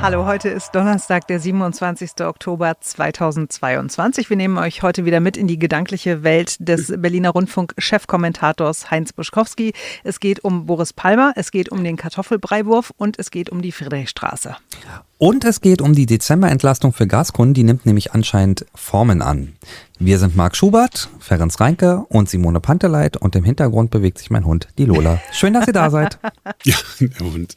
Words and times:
Hallo, 0.00 0.26
heute 0.26 0.48
ist 0.48 0.76
Donnerstag, 0.76 1.26
der 1.26 1.40
27. 1.40 2.20
Oktober 2.20 2.76
2022. 2.80 4.30
Wir 4.30 4.36
nehmen 4.36 4.56
euch 4.56 4.82
heute 4.82 5.04
wieder 5.04 5.18
mit 5.18 5.36
in 5.36 5.48
die 5.48 5.58
gedankliche 5.58 6.22
Welt 6.22 6.56
des 6.60 6.94
Berliner 6.96 7.30
Rundfunk-Chefkommentators 7.30 8.92
Heinz 8.92 9.12
Buschkowski. 9.12 9.72
Es 10.04 10.20
geht 10.20 10.44
um 10.44 10.66
Boris 10.66 10.92
Palmer, 10.92 11.32
es 11.34 11.50
geht 11.50 11.70
um 11.70 11.82
den 11.82 11.96
Kartoffelbreiwurf 11.96 12.92
und 12.96 13.18
es 13.18 13.32
geht 13.32 13.50
um 13.50 13.60
die 13.60 13.72
Friedrichstraße. 13.72 14.56
Und 15.18 15.44
es 15.44 15.60
geht 15.60 15.82
um 15.82 15.94
die 15.94 16.06
Dezemberentlastung 16.06 16.92
für 16.92 17.08
Gaskunden, 17.08 17.52
die 17.52 17.64
nimmt 17.64 17.86
nämlich 17.86 18.12
anscheinend 18.12 18.64
Formen 18.72 19.20
an. 19.20 19.54
Wir 20.00 20.20
sind 20.20 20.36
Marc 20.36 20.54
Schubert, 20.54 21.08
Ferenc 21.18 21.58
Reinke 21.58 22.04
und 22.08 22.30
Simone 22.30 22.60
Panteleit 22.60 23.16
und 23.16 23.34
im 23.34 23.42
Hintergrund 23.42 23.90
bewegt 23.90 24.18
sich 24.18 24.30
mein 24.30 24.44
Hund, 24.44 24.68
die 24.78 24.84
Lola. 24.84 25.20
Schön, 25.32 25.54
dass 25.54 25.66
ihr 25.66 25.72
da 25.72 25.90
seid. 25.90 26.18
Ja, 26.64 26.76
der 27.00 27.20
Hund. 27.20 27.56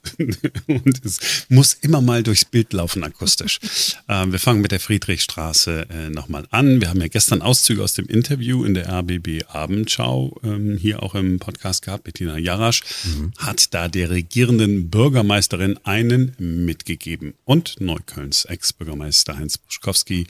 Und 0.68 1.04
es 1.04 1.45
muss 1.49 1.73
immer 1.73 2.02
mal 2.02 2.23
durchs 2.23 2.45
Bild 2.45 2.71
laufen 2.71 3.04
akustisch. 3.04 3.59
Ähm, 4.07 4.32
wir 4.32 4.40
fangen 4.40 4.62
mit 4.62 4.71
der 4.71 4.80
Friedrichstraße 4.80 5.88
äh, 5.90 6.09
nochmal 6.09 6.46
an. 6.52 6.82
Wir 6.82 6.90
haben 6.90 7.02
ja 7.02 7.07
gestern 7.07 7.41
Auszüge 7.41 7.84
aus 7.84 7.93
dem 7.93 8.05
Interview 8.05 8.63
in 8.63 8.76
der 8.76 8.90
RBB 8.90 9.46
Abendschau 9.48 10.40
ähm, 10.43 10.77
hier 10.77 11.02
auch 11.02 11.16
im 11.16 11.40
Podcast 11.40 11.84
gehabt. 11.84 12.04
Bettina 12.04 12.38
Jarasch 12.38 12.84
mhm. 13.05 13.32
hat 13.38 13.73
da 13.73 13.88
der 13.88 14.12
regierenden 14.12 14.90
Bürgermeisterin 14.90 15.80
einen 15.84 16.35
mitgegeben. 16.38 17.34
Und 17.52 17.82
Neuköllns 17.82 18.46
Ex-Bürgermeister 18.46 19.38
Heinz 19.38 19.58
Buschkowski 19.58 20.26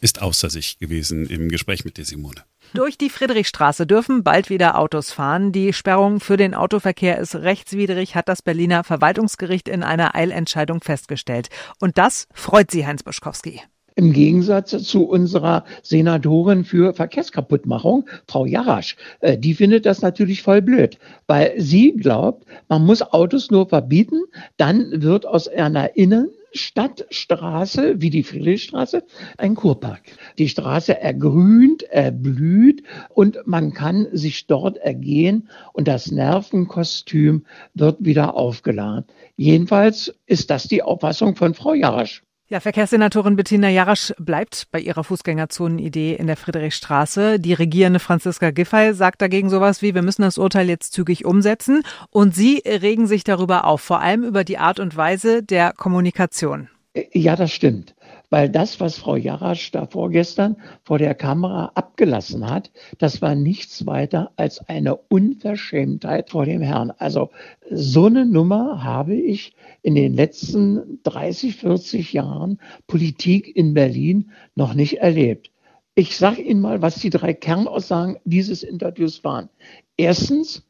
ist 0.00 0.22
außer 0.22 0.50
sich 0.50 0.78
gewesen 0.78 1.26
im 1.26 1.48
Gespräch 1.48 1.84
mit 1.84 1.98
der 1.98 2.04
Simone. 2.04 2.44
Durch 2.74 2.96
die 2.96 3.10
Friedrichstraße 3.10 3.88
dürfen 3.88 4.22
bald 4.22 4.50
wieder 4.50 4.78
Autos 4.78 5.10
fahren. 5.10 5.50
Die 5.50 5.72
Sperrung 5.72 6.20
für 6.20 6.36
den 6.36 6.54
Autoverkehr 6.54 7.18
ist 7.18 7.34
rechtswidrig, 7.34 8.14
hat 8.14 8.28
das 8.28 8.40
Berliner 8.40 8.84
Verwaltungsgericht 8.84 9.68
in 9.68 9.82
einer 9.82 10.14
Eilentscheidung 10.14 10.80
festgestellt. 10.80 11.48
Und 11.80 11.98
das 11.98 12.28
freut 12.32 12.70
Sie, 12.70 12.86
Heinz 12.86 13.02
Buschkowski. 13.02 13.60
Im 13.96 14.12
Gegensatz 14.12 14.70
zu 14.84 15.08
unserer 15.08 15.64
Senatorin 15.82 16.64
für 16.64 16.94
Verkehrskaputtmachung, 16.94 18.08
Frau 18.28 18.46
Jarasch. 18.46 18.96
Äh, 19.18 19.36
die 19.36 19.54
findet 19.54 19.86
das 19.86 20.02
natürlich 20.02 20.42
voll 20.42 20.62
blöd, 20.62 21.00
weil 21.26 21.52
sie 21.60 21.96
glaubt, 21.96 22.46
man 22.68 22.86
muss 22.86 23.02
Autos 23.02 23.50
nur 23.50 23.68
verbieten, 23.68 24.22
dann 24.56 25.02
wird 25.02 25.26
aus 25.26 25.48
einer 25.48 25.96
Innen 25.96 26.30
Stadtstraße 26.52 28.00
wie 28.00 28.10
die 28.10 28.22
Friedrichstraße 28.22 29.04
ein 29.38 29.54
Kurpark. 29.54 30.02
Die 30.38 30.48
Straße 30.48 30.98
ergrünt, 30.98 31.82
erblüht 31.84 32.82
und 33.08 33.38
man 33.46 33.72
kann 33.72 34.08
sich 34.12 34.46
dort 34.46 34.78
ergehen 34.78 35.48
und 35.72 35.88
das 35.88 36.10
Nervenkostüm 36.10 37.44
wird 37.74 38.04
wieder 38.04 38.34
aufgeladen. 38.34 39.06
Jedenfalls 39.36 40.14
ist 40.26 40.50
das 40.50 40.68
die 40.68 40.82
Auffassung 40.82 41.36
von 41.36 41.54
Frau 41.54 41.74
Jarasch. 41.74 42.22
Ja, 42.50 42.58
Verkehrssenatorin 42.58 43.36
Bettina 43.36 43.68
Jarasch 43.68 44.12
bleibt 44.18 44.66
bei 44.72 44.80
ihrer 44.80 45.04
Fußgängerzonenidee 45.04 46.16
in 46.16 46.26
der 46.26 46.36
Friedrichstraße. 46.36 47.38
Die 47.38 47.54
regierende 47.54 48.00
Franziska 48.00 48.50
Giffey 48.50 48.92
sagt 48.92 49.22
dagegen 49.22 49.48
sowas 49.48 49.82
wie, 49.82 49.94
wir 49.94 50.02
müssen 50.02 50.22
das 50.22 50.36
Urteil 50.36 50.68
jetzt 50.68 50.92
zügig 50.92 51.24
umsetzen. 51.24 51.84
Und 52.10 52.34
Sie 52.34 52.60
regen 52.66 53.06
sich 53.06 53.22
darüber 53.22 53.66
auf, 53.66 53.82
vor 53.82 54.00
allem 54.00 54.24
über 54.24 54.42
die 54.42 54.58
Art 54.58 54.80
und 54.80 54.96
Weise 54.96 55.44
der 55.44 55.72
Kommunikation. 55.74 56.68
Ja, 57.12 57.36
das 57.36 57.52
stimmt 57.52 57.94
weil 58.30 58.48
das, 58.48 58.80
was 58.80 58.96
Frau 58.96 59.16
Jarasch 59.16 59.72
da 59.72 59.86
vorgestern 59.86 60.56
vor 60.84 60.98
der 60.98 61.14
Kamera 61.14 61.72
abgelassen 61.74 62.48
hat, 62.48 62.70
das 62.98 63.20
war 63.20 63.34
nichts 63.34 63.86
weiter 63.86 64.32
als 64.36 64.66
eine 64.68 64.96
Unverschämtheit 64.96 66.30
vor 66.30 66.46
dem 66.46 66.62
Herrn. 66.62 66.92
Also 66.96 67.30
so 67.70 68.06
eine 68.06 68.24
Nummer 68.24 68.82
habe 68.84 69.14
ich 69.14 69.54
in 69.82 69.96
den 69.96 70.14
letzten 70.14 71.00
30, 71.02 71.56
40 71.56 72.12
Jahren 72.12 72.58
Politik 72.86 73.54
in 73.54 73.74
Berlin 73.74 74.30
noch 74.54 74.74
nicht 74.74 74.98
erlebt. 74.98 75.50
Ich 75.96 76.16
sage 76.16 76.40
Ihnen 76.40 76.60
mal, 76.60 76.80
was 76.80 76.94
die 76.96 77.10
drei 77.10 77.34
Kernaussagen 77.34 78.16
dieses 78.24 78.62
Interviews 78.62 79.24
waren. 79.24 79.50
Erstens, 79.96 80.64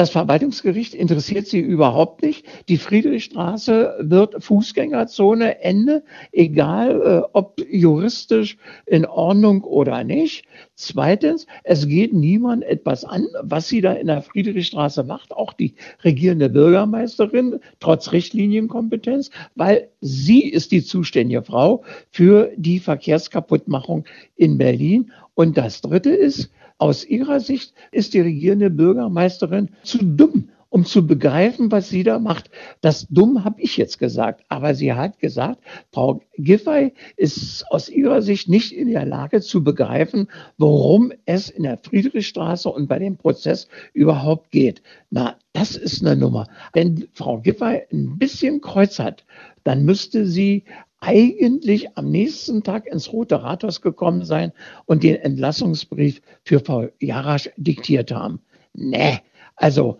das 0.00 0.08
Verwaltungsgericht 0.08 0.94
interessiert 0.94 1.46
sie 1.46 1.60
überhaupt 1.60 2.22
nicht. 2.22 2.46
Die 2.70 2.78
Friedrichstraße 2.78 3.96
wird 4.00 4.42
Fußgängerzone, 4.42 5.60
Ende, 5.60 6.04
egal 6.32 7.02
äh, 7.02 7.28
ob 7.34 7.60
juristisch 7.70 8.56
in 8.86 9.04
Ordnung 9.04 9.62
oder 9.62 10.02
nicht. 10.02 10.46
Zweitens, 10.74 11.46
es 11.64 11.86
geht 11.86 12.14
niemand 12.14 12.64
etwas 12.64 13.04
an, 13.04 13.26
was 13.42 13.68
sie 13.68 13.82
da 13.82 13.92
in 13.92 14.06
der 14.06 14.22
Friedrichstraße 14.22 15.04
macht, 15.04 15.32
auch 15.32 15.52
die 15.52 15.74
regierende 16.02 16.48
Bürgermeisterin, 16.48 17.60
trotz 17.78 18.10
Richtlinienkompetenz, 18.12 19.30
weil 19.54 19.90
sie 20.00 20.48
ist 20.48 20.72
die 20.72 20.82
zuständige 20.82 21.42
Frau 21.42 21.84
für 22.10 22.50
die 22.56 22.78
Verkehrskaputtmachung 22.78 24.06
in 24.34 24.56
Berlin. 24.56 25.12
Und 25.34 25.58
das 25.58 25.82
Dritte 25.82 26.08
ist, 26.08 26.50
aus 26.80 27.04
ihrer 27.04 27.40
Sicht 27.40 27.74
ist 27.92 28.14
die 28.14 28.20
regierende 28.20 28.70
Bürgermeisterin 28.70 29.68
zu 29.82 29.98
dumm, 29.98 30.48
um 30.70 30.84
zu 30.84 31.06
begreifen, 31.06 31.70
was 31.70 31.90
sie 31.90 32.04
da 32.04 32.18
macht. 32.18 32.50
Das 32.80 33.06
dumm 33.10 33.44
habe 33.44 33.60
ich 33.60 33.76
jetzt 33.76 33.98
gesagt, 33.98 34.44
aber 34.48 34.74
sie 34.74 34.94
hat 34.94 35.18
gesagt, 35.18 35.60
Frau 35.92 36.22
Giffey 36.38 36.94
ist 37.16 37.64
aus 37.70 37.88
ihrer 37.90 38.22
Sicht 38.22 38.48
nicht 38.48 38.72
in 38.72 38.90
der 38.90 39.04
Lage 39.04 39.42
zu 39.42 39.62
begreifen, 39.62 40.28
worum 40.56 41.12
es 41.26 41.50
in 41.50 41.64
der 41.64 41.76
Friedrichstraße 41.76 42.70
und 42.70 42.88
bei 42.88 42.98
dem 42.98 43.18
Prozess 43.18 43.68
überhaupt 43.92 44.50
geht. 44.50 44.82
Na, 45.10 45.36
das 45.52 45.76
ist 45.76 46.00
eine 46.00 46.16
Nummer. 46.16 46.46
Wenn 46.72 47.08
Frau 47.12 47.40
Giffey 47.40 47.82
ein 47.92 48.16
bisschen 48.18 48.60
Kreuz 48.62 48.98
hat, 48.98 49.24
dann 49.64 49.84
müsste 49.84 50.24
sie 50.26 50.64
eigentlich 51.00 51.96
am 51.96 52.10
nächsten 52.10 52.62
Tag 52.62 52.86
ins 52.86 53.12
Rote 53.12 53.42
Rathaus 53.42 53.80
gekommen 53.80 54.24
sein 54.24 54.52
und 54.84 55.02
den 55.02 55.16
Entlassungsbrief 55.16 56.20
für 56.44 56.60
Frau 56.60 56.88
Jarasch 56.98 57.50
diktiert 57.56 58.12
haben. 58.12 58.40
Nee, 58.74 59.20
also 59.56 59.98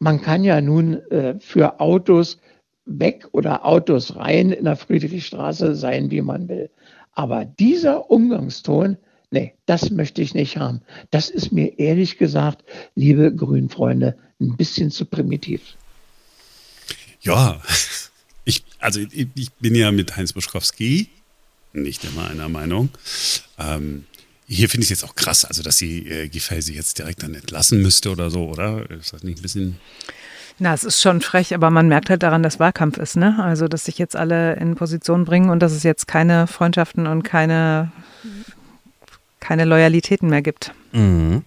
man 0.00 0.20
kann 0.20 0.44
ja 0.44 0.60
nun 0.60 0.94
äh, 1.10 1.38
für 1.38 1.80
Autos 1.80 2.38
weg 2.84 3.28
oder 3.32 3.64
Autos 3.64 4.16
rein 4.16 4.50
in 4.50 4.64
der 4.64 4.76
Friedrichstraße 4.76 5.74
sein, 5.74 6.10
wie 6.10 6.22
man 6.22 6.48
will. 6.48 6.70
Aber 7.12 7.44
dieser 7.44 8.10
Umgangston, 8.10 8.96
nee, 9.30 9.54
das 9.66 9.90
möchte 9.90 10.22
ich 10.22 10.34
nicht 10.34 10.56
haben. 10.56 10.80
Das 11.10 11.30
ist 11.30 11.52
mir 11.52 11.78
ehrlich 11.78 12.18
gesagt, 12.18 12.64
liebe 12.94 13.34
Grünfreunde, 13.34 14.16
ein 14.40 14.56
bisschen 14.56 14.90
zu 14.90 15.04
primitiv. 15.04 15.76
Ja, 17.20 17.60
also 18.80 19.00
ich, 19.00 19.28
ich 19.34 19.52
bin 19.52 19.74
ja 19.74 19.92
mit 19.92 20.16
Heinz 20.16 20.32
Buschkowski 20.32 21.08
nicht 21.72 22.04
immer 22.04 22.28
einer 22.28 22.48
Meinung. 22.48 22.90
Ähm, 23.58 24.04
hier 24.46 24.68
finde 24.68 24.84
ich 24.84 24.90
es 24.90 25.00
jetzt 25.00 25.08
auch 25.08 25.14
krass, 25.14 25.44
also 25.44 25.62
dass 25.62 25.78
sie 25.78 26.06
äh, 26.08 26.28
Giffey 26.28 26.60
sie 26.60 26.74
jetzt 26.74 26.98
direkt 26.98 27.22
dann 27.22 27.34
entlassen 27.34 27.80
müsste 27.82 28.10
oder 28.10 28.30
so, 28.30 28.48
oder? 28.48 28.90
Ist 28.90 29.12
das 29.12 29.22
nicht 29.22 29.38
ein 29.38 29.42
bisschen. 29.42 29.76
Na, 30.58 30.74
es 30.74 30.84
ist 30.84 31.00
schon 31.00 31.20
frech, 31.20 31.54
aber 31.54 31.70
man 31.70 31.88
merkt 31.88 32.10
halt 32.10 32.22
daran, 32.22 32.42
dass 32.42 32.58
Wahlkampf 32.58 32.98
ist, 32.98 33.16
ne? 33.16 33.42
Also, 33.42 33.68
dass 33.68 33.84
sich 33.84 33.96
jetzt 33.96 34.16
alle 34.16 34.56
in 34.56 34.74
Position 34.74 35.24
bringen 35.24 35.50
und 35.50 35.60
dass 35.60 35.72
es 35.72 35.84
jetzt 35.84 36.06
keine 36.08 36.46
Freundschaften 36.46 37.06
und 37.06 37.22
keine, 37.22 37.92
keine 39.38 39.64
Loyalitäten 39.64 40.28
mehr 40.28 40.42
gibt. 40.42 40.72
Mhm. 40.92 41.44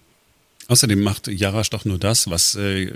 Außerdem 0.68 1.00
macht 1.00 1.28
Jarasch 1.28 1.70
doch 1.70 1.84
nur 1.84 1.98
das, 1.98 2.30
was 2.30 2.54
äh, 2.54 2.92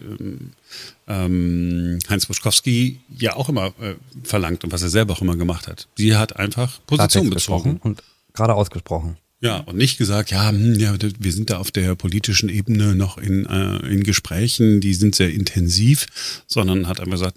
ähm, 1.06 1.99
Heinz 2.09 2.27
Buschkowski 2.27 3.01
ja 3.19 3.37
auch 3.37 3.49
immer 3.49 3.67
äh, 3.81 3.95
verlangt 4.23 4.65
und 4.65 4.73
was 4.73 4.83
er 4.83 4.89
selber 4.89 5.15
auch 5.15 5.23
immer 5.23 5.37
gemacht 5.37 5.69
hat. 5.69 5.89
Sie 5.97 6.17
hat 6.17 6.37
einfach 6.37 6.81
Position 6.87 7.31
bezogen. 7.31 7.79
Und 7.83 8.03
gerade 8.33 8.55
ausgesprochen. 8.55 9.17
Ja, 9.41 9.59
und 9.59 9.77
nicht 9.77 9.99
gesagt, 9.99 10.33
ja, 10.33 10.49
hm, 10.49 10.81
ja, 10.81 10.95
wir 11.01 11.33
sind 11.33 11.51
da 11.51 11.59
auf 11.59 11.71
der 11.71 11.95
politischen 11.95 12.49
Ebene 12.49 12.97
noch 12.97 13.19
in, 13.19 13.47
äh, 13.47 13.77
in 13.87 14.03
Gesprächen, 14.03 14.81
die 14.81 14.95
sind 14.95 15.15
sehr 15.15 15.33
intensiv, 15.33 16.06
sondern 16.49 16.89
hat 16.89 16.99
einfach 16.99 17.12
gesagt, 17.12 17.37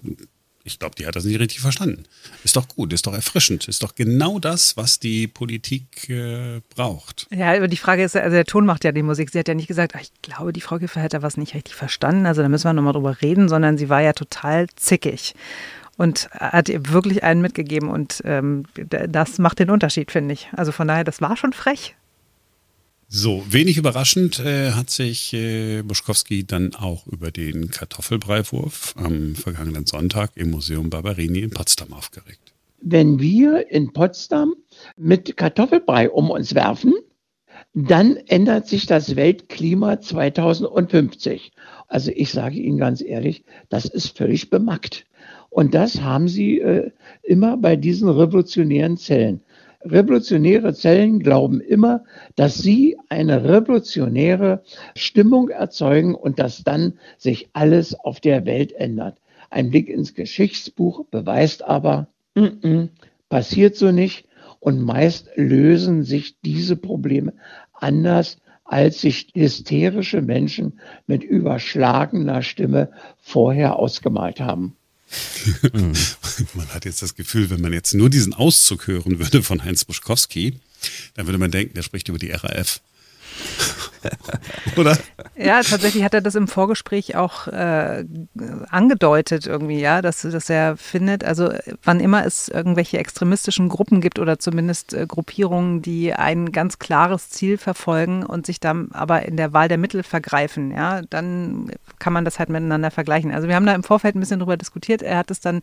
ich 0.64 0.78
glaube, 0.78 0.94
die 0.94 1.06
hat 1.06 1.16
das 1.16 1.24
nicht 1.24 1.38
richtig 1.38 1.60
verstanden. 1.60 2.04
Ist 2.44 2.56
doch 2.56 2.68
gut, 2.68 2.92
ist 2.92 3.06
doch 3.06 3.14
erfrischend, 3.14 3.68
ist 3.68 3.82
doch 3.82 3.94
genau 3.94 4.38
das, 4.38 4.76
was 4.76 5.00
die 5.00 5.26
Politik 5.26 6.08
äh, 6.08 6.60
braucht. 6.74 7.26
Ja, 7.30 7.52
aber 7.52 7.68
die 7.68 7.76
Frage 7.76 8.04
ist, 8.04 8.16
also 8.16 8.34
der 8.34 8.44
Ton 8.44 8.66
macht 8.66 8.84
ja 8.84 8.92
die 8.92 9.02
Musik. 9.02 9.30
Sie 9.30 9.38
hat 9.38 9.48
ja 9.48 9.54
nicht 9.54 9.68
gesagt, 9.68 9.94
ach, 9.96 10.00
ich 10.00 10.12
glaube, 10.22 10.52
die 10.52 10.60
Frau 10.60 10.78
Giffey 10.78 11.00
hat 11.00 11.14
da 11.14 11.22
was 11.22 11.36
nicht 11.36 11.54
richtig 11.54 11.74
verstanden, 11.74 12.26
also 12.26 12.42
da 12.42 12.48
müssen 12.48 12.64
wir 12.64 12.72
nochmal 12.72 12.92
drüber 12.92 13.20
reden, 13.22 13.48
sondern 13.48 13.78
sie 13.78 13.88
war 13.88 14.00
ja 14.00 14.12
total 14.12 14.66
zickig 14.76 15.34
und 15.96 16.30
hat 16.32 16.68
ihr 16.68 16.88
wirklich 16.88 17.22
einen 17.22 17.42
mitgegeben 17.42 17.88
und 17.88 18.22
ähm, 18.24 18.64
das 18.74 19.38
macht 19.38 19.58
den 19.58 19.70
Unterschied, 19.70 20.10
finde 20.10 20.34
ich. 20.34 20.48
Also 20.56 20.72
von 20.72 20.88
daher, 20.88 21.04
das 21.04 21.20
war 21.20 21.36
schon 21.36 21.52
frech. 21.52 21.94
So, 23.14 23.44
wenig 23.46 23.76
überraschend 23.76 24.40
äh, 24.40 24.70
hat 24.70 24.88
sich 24.88 25.34
äh, 25.34 25.82
Buschkowski 25.82 26.46
dann 26.46 26.74
auch 26.74 27.06
über 27.06 27.30
den 27.30 27.68
Kartoffelbreiwurf 27.70 28.94
am 28.96 29.34
vergangenen 29.34 29.84
Sonntag 29.84 30.30
im 30.34 30.50
Museum 30.50 30.88
Barberini 30.88 31.40
in 31.40 31.50
Potsdam 31.50 31.92
aufgeregt. 31.92 32.54
Wenn 32.80 33.20
wir 33.20 33.70
in 33.70 33.92
Potsdam 33.92 34.54
mit 34.96 35.36
Kartoffelbrei 35.36 36.08
um 36.08 36.30
uns 36.30 36.54
werfen, 36.54 36.94
dann 37.74 38.16
ändert 38.16 38.66
sich 38.66 38.86
das 38.86 39.14
Weltklima 39.14 40.00
2050. 40.00 41.52
Also 41.88 42.10
ich 42.14 42.30
sage 42.30 42.56
Ihnen 42.56 42.78
ganz 42.78 43.02
ehrlich, 43.02 43.44
das 43.68 43.84
ist 43.84 44.16
völlig 44.16 44.48
bemackt. 44.48 45.04
Und 45.50 45.74
das 45.74 46.00
haben 46.00 46.28
sie 46.28 46.60
äh, 46.60 46.90
immer 47.22 47.58
bei 47.58 47.76
diesen 47.76 48.08
revolutionären 48.08 48.96
Zellen. 48.96 49.42
Revolutionäre 49.84 50.74
Zellen 50.74 51.20
glauben 51.20 51.60
immer, 51.60 52.04
dass 52.36 52.58
sie 52.58 52.96
eine 53.08 53.44
revolutionäre 53.44 54.62
Stimmung 54.94 55.48
erzeugen 55.48 56.14
und 56.14 56.38
dass 56.38 56.64
dann 56.64 56.94
sich 57.18 57.48
alles 57.52 57.94
auf 57.94 58.20
der 58.20 58.46
Welt 58.46 58.72
ändert. 58.72 59.18
Ein 59.50 59.70
Blick 59.70 59.88
ins 59.88 60.14
Geschichtsbuch 60.14 61.04
beweist 61.10 61.62
aber, 61.64 62.08
mm 62.34 62.40
-mm, 62.40 62.88
passiert 63.28 63.76
so 63.76 63.92
nicht. 63.92 64.26
Und 64.60 64.80
meist 64.80 65.28
lösen 65.34 66.04
sich 66.04 66.38
diese 66.40 66.76
Probleme 66.76 67.32
anders, 67.72 68.38
als 68.64 69.00
sich 69.00 69.28
hysterische 69.34 70.22
Menschen 70.22 70.78
mit 71.06 71.24
überschlagener 71.24 72.42
Stimme 72.42 72.90
vorher 73.18 73.76
ausgemalt 73.78 74.40
haben. 74.40 74.76
man 76.54 76.68
hat 76.68 76.84
jetzt 76.84 77.02
das 77.02 77.14
Gefühl, 77.14 77.50
wenn 77.50 77.60
man 77.60 77.72
jetzt 77.72 77.94
nur 77.94 78.10
diesen 78.10 78.34
Auszug 78.34 78.86
hören 78.86 79.18
würde 79.18 79.42
von 79.42 79.62
Heinz 79.64 79.84
Buschkowski, 79.84 80.58
dann 81.14 81.26
würde 81.26 81.38
man 81.38 81.50
denken, 81.50 81.74
der 81.74 81.82
spricht 81.82 82.08
über 82.08 82.18
die 82.18 82.30
RAF. 82.30 82.80
Oder? 84.76 84.96
Ja, 85.36 85.62
tatsächlich 85.62 86.04
hat 86.04 86.14
er 86.14 86.20
das 86.20 86.34
im 86.34 86.48
Vorgespräch 86.48 87.16
auch 87.16 87.46
äh, 87.48 88.04
angedeutet 88.70 89.46
irgendwie, 89.46 89.80
ja, 89.80 90.02
dass, 90.02 90.22
dass 90.22 90.50
er 90.50 90.76
findet, 90.76 91.24
also 91.24 91.52
wann 91.82 92.00
immer 92.00 92.24
es 92.26 92.48
irgendwelche 92.48 92.98
extremistischen 92.98 93.68
Gruppen 93.68 94.00
gibt 94.00 94.18
oder 94.18 94.38
zumindest 94.38 94.92
äh, 94.94 95.06
Gruppierungen, 95.06 95.82
die 95.82 96.12
ein 96.14 96.52
ganz 96.52 96.78
klares 96.78 97.30
Ziel 97.30 97.58
verfolgen 97.58 98.24
und 98.24 98.46
sich 98.46 98.60
dann 98.60 98.90
aber 98.92 99.24
in 99.26 99.36
der 99.36 99.52
Wahl 99.52 99.68
der 99.68 99.78
Mittel 99.78 100.02
vergreifen, 100.02 100.70
ja, 100.70 101.02
dann 101.02 101.70
kann 101.98 102.12
man 102.12 102.24
das 102.24 102.38
halt 102.38 102.48
miteinander 102.48 102.90
vergleichen. 102.90 103.32
Also 103.32 103.48
wir 103.48 103.54
haben 103.54 103.66
da 103.66 103.74
im 103.74 103.84
Vorfeld 103.84 104.14
ein 104.16 104.20
bisschen 104.20 104.40
drüber 104.40 104.56
diskutiert. 104.56 105.02
Er 105.02 105.18
hat 105.18 105.30
es 105.30 105.40
dann, 105.40 105.62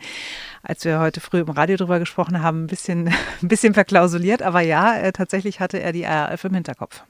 als 0.63 0.85
wir 0.85 0.99
heute 0.99 1.19
früh 1.19 1.39
im 1.39 1.49
Radio 1.49 1.77
drüber 1.77 1.99
gesprochen 1.99 2.41
haben, 2.41 2.63
ein 2.63 2.67
bisschen, 2.67 3.07
ein 3.41 3.47
bisschen 3.47 3.73
verklausuliert, 3.73 4.41
aber 4.41 4.61
ja, 4.61 4.97
äh, 4.97 5.11
tatsächlich 5.11 5.59
hatte 5.59 5.79
er 5.79 5.91
die 5.91 6.03
RAF 6.03 6.43
im 6.43 6.53
Hinterkopf. 6.53 7.03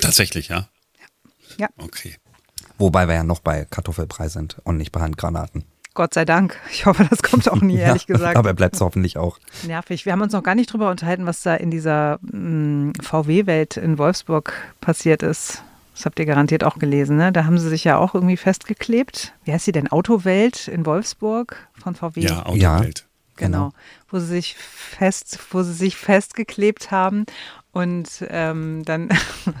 Tatsächlich, 0.00 0.48
ja? 0.48 0.68
Ja. 1.58 1.68
Okay. 1.78 2.16
Wobei 2.78 3.08
wir 3.08 3.14
ja 3.14 3.24
noch 3.24 3.40
bei 3.40 3.64
Kartoffelbrei 3.64 4.28
sind 4.28 4.56
und 4.64 4.76
nicht 4.76 4.92
bei 4.92 5.00
Handgranaten. 5.00 5.64
Gott 5.94 6.12
sei 6.12 6.26
Dank. 6.26 6.56
Ich 6.70 6.84
hoffe, 6.84 7.06
das 7.08 7.22
kommt 7.22 7.50
auch 7.50 7.62
nie, 7.62 7.76
ehrlich 7.78 8.06
ja, 8.06 8.14
gesagt. 8.14 8.36
Aber 8.36 8.52
bleibt 8.54 8.76
es 8.76 8.80
hoffentlich 8.82 9.16
auch. 9.16 9.38
Nervig. 9.66 10.04
Wir 10.04 10.12
haben 10.12 10.20
uns 10.20 10.34
noch 10.34 10.42
gar 10.42 10.54
nicht 10.54 10.72
drüber 10.72 10.90
unterhalten, 10.90 11.26
was 11.26 11.42
da 11.42 11.54
in 11.54 11.70
dieser 11.70 12.18
mm, 12.20 12.92
VW-Welt 13.00 13.78
in 13.78 13.98
Wolfsburg 13.98 14.52
passiert 14.80 15.22
ist. 15.22 15.62
Das 15.94 16.04
habt 16.04 16.18
ihr 16.18 16.26
garantiert 16.26 16.62
auch 16.62 16.78
gelesen, 16.78 17.16
ne? 17.16 17.32
Da 17.32 17.46
haben 17.46 17.58
sie 17.58 17.70
sich 17.70 17.82
ja 17.84 17.96
auch 17.96 18.14
irgendwie 18.14 18.36
festgeklebt. 18.36 19.32
Wie 19.44 19.52
heißt 19.52 19.64
sie 19.64 19.72
denn? 19.72 19.88
Autowelt 19.88 20.68
in 20.68 20.84
Wolfsburg 20.84 21.56
von 21.82 21.94
VW? 21.94 22.20
Ja, 22.20 22.44
Autowelt. 22.44 22.60
Ja, 22.60 23.36
genau. 23.36 23.58
genau. 23.58 23.72
Wo 24.10 24.18
sie 24.18 24.26
sich 24.26 24.56
fest, 24.56 25.38
wo 25.50 25.62
sie 25.62 25.72
sich 25.72 25.96
festgeklebt 25.96 26.90
haben 26.90 27.24
und 27.76 28.08
ähm, 28.30 28.84
dann 28.86 29.10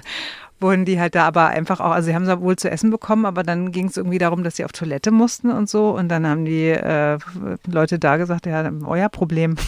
wurden 0.60 0.86
die 0.86 0.98
halt 0.98 1.14
da 1.14 1.26
aber 1.26 1.48
einfach 1.48 1.80
auch, 1.80 1.90
also 1.90 2.06
sie 2.06 2.14
haben 2.14 2.22
es 2.26 2.40
wohl 2.40 2.56
zu 2.56 2.70
essen 2.70 2.90
bekommen, 2.90 3.26
aber 3.26 3.42
dann 3.42 3.72
ging 3.72 3.88
es 3.88 3.98
irgendwie 3.98 4.16
darum, 4.16 4.42
dass 4.42 4.56
sie 4.56 4.64
auf 4.64 4.72
Toilette 4.72 5.10
mussten 5.10 5.50
und 5.50 5.68
so. 5.68 5.90
Und 5.90 6.08
dann 6.08 6.26
haben 6.26 6.46
die 6.46 6.68
äh, 6.68 7.18
Leute 7.66 7.98
da 7.98 8.16
gesagt, 8.16 8.46
ja, 8.46 8.70
euer 8.86 9.10
Problem. 9.10 9.56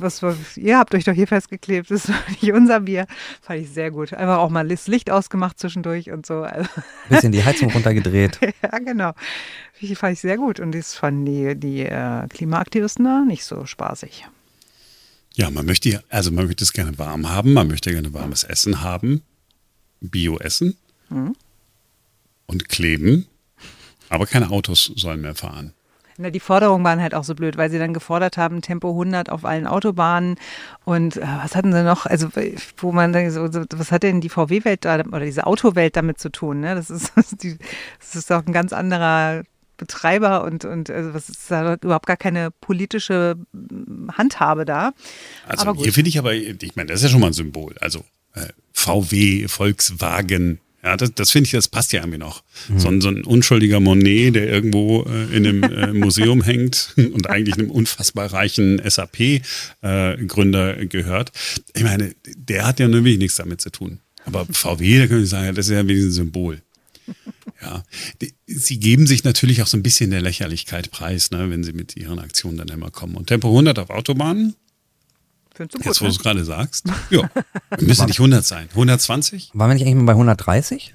Was, 0.00 0.22
was, 0.22 0.58
ihr 0.58 0.78
habt 0.78 0.94
euch 0.94 1.04
doch 1.04 1.14
hier 1.14 1.26
festgeklebt, 1.26 1.90
das 1.90 2.04
ist 2.04 2.14
nicht 2.28 2.52
unser 2.52 2.80
Bier. 2.80 3.06
Fand 3.40 3.60
ich 3.60 3.70
sehr 3.70 3.90
gut. 3.90 4.12
Einfach 4.12 4.36
auch 4.36 4.50
mal 4.50 4.68
das 4.68 4.86
Licht 4.86 5.10
ausgemacht 5.10 5.58
zwischendurch 5.58 6.10
und 6.10 6.26
so. 6.26 6.42
Also 6.42 6.68
Bisschen 7.08 7.32
die 7.32 7.42
Heizung 7.42 7.70
runtergedreht. 7.74 8.38
ja, 8.42 8.78
genau. 8.80 9.12
Fand 9.94 10.12
ich 10.12 10.20
sehr 10.20 10.36
gut. 10.36 10.60
Und 10.60 10.74
das 10.74 10.92
fanden 10.94 11.24
die, 11.24 11.58
die 11.58 11.86
äh, 11.86 12.28
Klimaaktivisten 12.28 13.06
da 13.06 13.24
nicht 13.26 13.46
so 13.46 13.64
spaßig. 13.64 14.26
Ja, 15.34 15.50
man 15.50 15.66
möchte, 15.66 16.02
also 16.08 16.30
man 16.30 16.46
möchte 16.46 16.64
es 16.64 16.72
gerne 16.72 16.98
warm 16.98 17.30
haben, 17.30 17.52
man 17.52 17.68
möchte 17.68 17.90
gerne 17.90 18.12
warmes 18.12 18.44
Essen 18.44 18.82
haben. 18.82 19.22
Bio-Essen 20.02 20.76
mhm. 21.08 21.34
und 22.46 22.68
kleben, 22.68 23.26
aber 24.08 24.26
keine 24.26 24.50
Autos 24.50 24.92
sollen 24.96 25.20
mehr 25.20 25.34
fahren. 25.34 25.72
Na, 26.18 26.28
die 26.28 26.40
Forderungen 26.40 26.84
waren 26.84 27.00
halt 27.00 27.14
auch 27.14 27.24
so 27.24 27.34
blöd, 27.34 27.56
weil 27.56 27.70
sie 27.70 27.78
dann 27.78 27.94
gefordert 27.94 28.36
haben, 28.36 28.60
Tempo 28.60 28.90
100 28.90 29.30
auf 29.30 29.46
allen 29.46 29.66
Autobahnen. 29.66 30.36
Und 30.84 31.16
äh, 31.16 31.22
was 31.22 31.56
hatten 31.56 31.72
sie 31.72 31.82
noch? 31.82 32.04
Also, 32.04 32.28
wo 32.76 32.92
man 32.92 33.14
dann 33.14 33.30
so, 33.30 33.48
was 33.50 33.90
hat 33.90 34.02
denn 34.02 34.20
die 34.20 34.28
VW-Welt 34.28 34.84
oder 34.84 35.20
diese 35.20 35.46
Autowelt 35.46 35.96
damit 35.96 36.18
zu 36.18 36.30
tun? 36.30 36.60
Ne? 36.60 36.74
Das, 36.74 36.90
ist, 36.90 37.12
das 37.16 38.14
ist 38.14 38.30
doch 38.30 38.46
ein 38.46 38.52
ganz 38.52 38.74
anderer 38.74 39.42
Betreiber 39.82 40.44
und, 40.44 40.64
und 40.64 40.90
also 40.90 41.12
was 41.12 41.28
ist 41.28 41.50
da 41.50 41.74
überhaupt 41.74 42.06
gar 42.06 42.16
keine 42.16 42.50
politische 42.50 43.36
Handhabe 44.12 44.64
da. 44.64 44.92
Also, 45.46 45.74
hier 45.74 45.92
finde 45.92 46.08
ich 46.08 46.18
aber, 46.18 46.34
ich 46.34 46.76
meine, 46.76 46.88
das 46.88 47.00
ist 47.00 47.04
ja 47.04 47.08
schon 47.10 47.20
mal 47.20 47.28
ein 47.28 47.32
Symbol. 47.32 47.74
Also, 47.80 48.04
äh, 48.34 48.48
VW, 48.72 49.48
Volkswagen. 49.48 50.60
Ja, 50.84 50.96
das, 50.96 51.14
das 51.14 51.30
finde 51.30 51.46
ich, 51.46 51.52
das 51.52 51.68
passt 51.68 51.92
ja 51.92 52.00
irgendwie 52.00 52.18
noch. 52.18 52.42
Mhm. 52.68 52.78
So, 52.78 52.88
ein, 52.88 53.00
so 53.00 53.08
ein 53.08 53.24
unschuldiger 53.24 53.78
Monet, 53.78 54.34
der 54.34 54.48
irgendwo 54.48 55.02
äh, 55.02 55.36
in 55.36 55.46
einem 55.46 55.62
äh, 55.62 55.92
Museum 55.92 56.42
hängt 56.44 56.94
und 56.96 57.28
eigentlich 57.28 57.56
einem 57.56 57.70
unfassbar 57.70 58.32
reichen 58.32 58.80
SAP-Gründer 58.84 60.78
äh, 60.78 60.86
gehört. 60.86 61.32
Ich 61.74 61.82
meine, 61.82 62.14
der 62.36 62.66
hat 62.66 62.80
ja 62.80 62.88
nur 62.88 63.00
wirklich 63.04 63.18
nichts 63.18 63.36
damit 63.36 63.60
zu 63.60 63.70
tun. 63.70 64.00
Aber 64.24 64.46
VW, 64.50 64.98
da 64.98 65.06
könnte 65.06 65.24
ich 65.24 65.30
sagen, 65.30 65.54
das 65.54 65.66
ist 65.66 65.72
ja 65.72 65.86
wenigstens 65.86 66.14
ein 66.14 66.24
Symbol. 66.24 66.62
Ja, 67.60 67.84
die, 68.20 68.34
sie 68.46 68.80
geben 68.80 69.06
sich 69.06 69.24
natürlich 69.24 69.62
auch 69.62 69.66
so 69.66 69.76
ein 69.76 69.82
bisschen 69.82 70.10
der 70.10 70.20
Lächerlichkeit 70.20 70.90
preis, 70.90 71.30
ne, 71.30 71.48
wenn 71.50 71.62
sie 71.62 71.72
mit 71.72 71.96
ihren 71.96 72.18
Aktionen 72.18 72.58
dann 72.58 72.68
immer 72.68 72.90
kommen. 72.90 73.14
Und 73.14 73.28
Tempo 73.28 73.48
100 73.48 73.78
auf 73.78 73.90
Autobahnen, 73.90 74.56
Findest 75.54 75.74
du 75.74 75.78
gut, 75.78 75.86
Jetzt, 75.86 76.00
wo 76.00 76.04
ne? 76.04 76.10
du 76.10 76.16
es 76.16 76.22
gerade 76.22 76.44
sagst. 76.44 76.86
Ja, 77.10 77.30
müssen 77.80 78.06
nicht 78.06 78.18
100 78.18 78.44
sein. 78.44 78.68
120? 78.70 79.50
Waren 79.52 79.70
wir 79.70 79.74
nicht 79.74 79.82
eigentlich 79.82 79.96
mal 79.96 80.04
bei 80.04 80.12
130? 80.12 80.94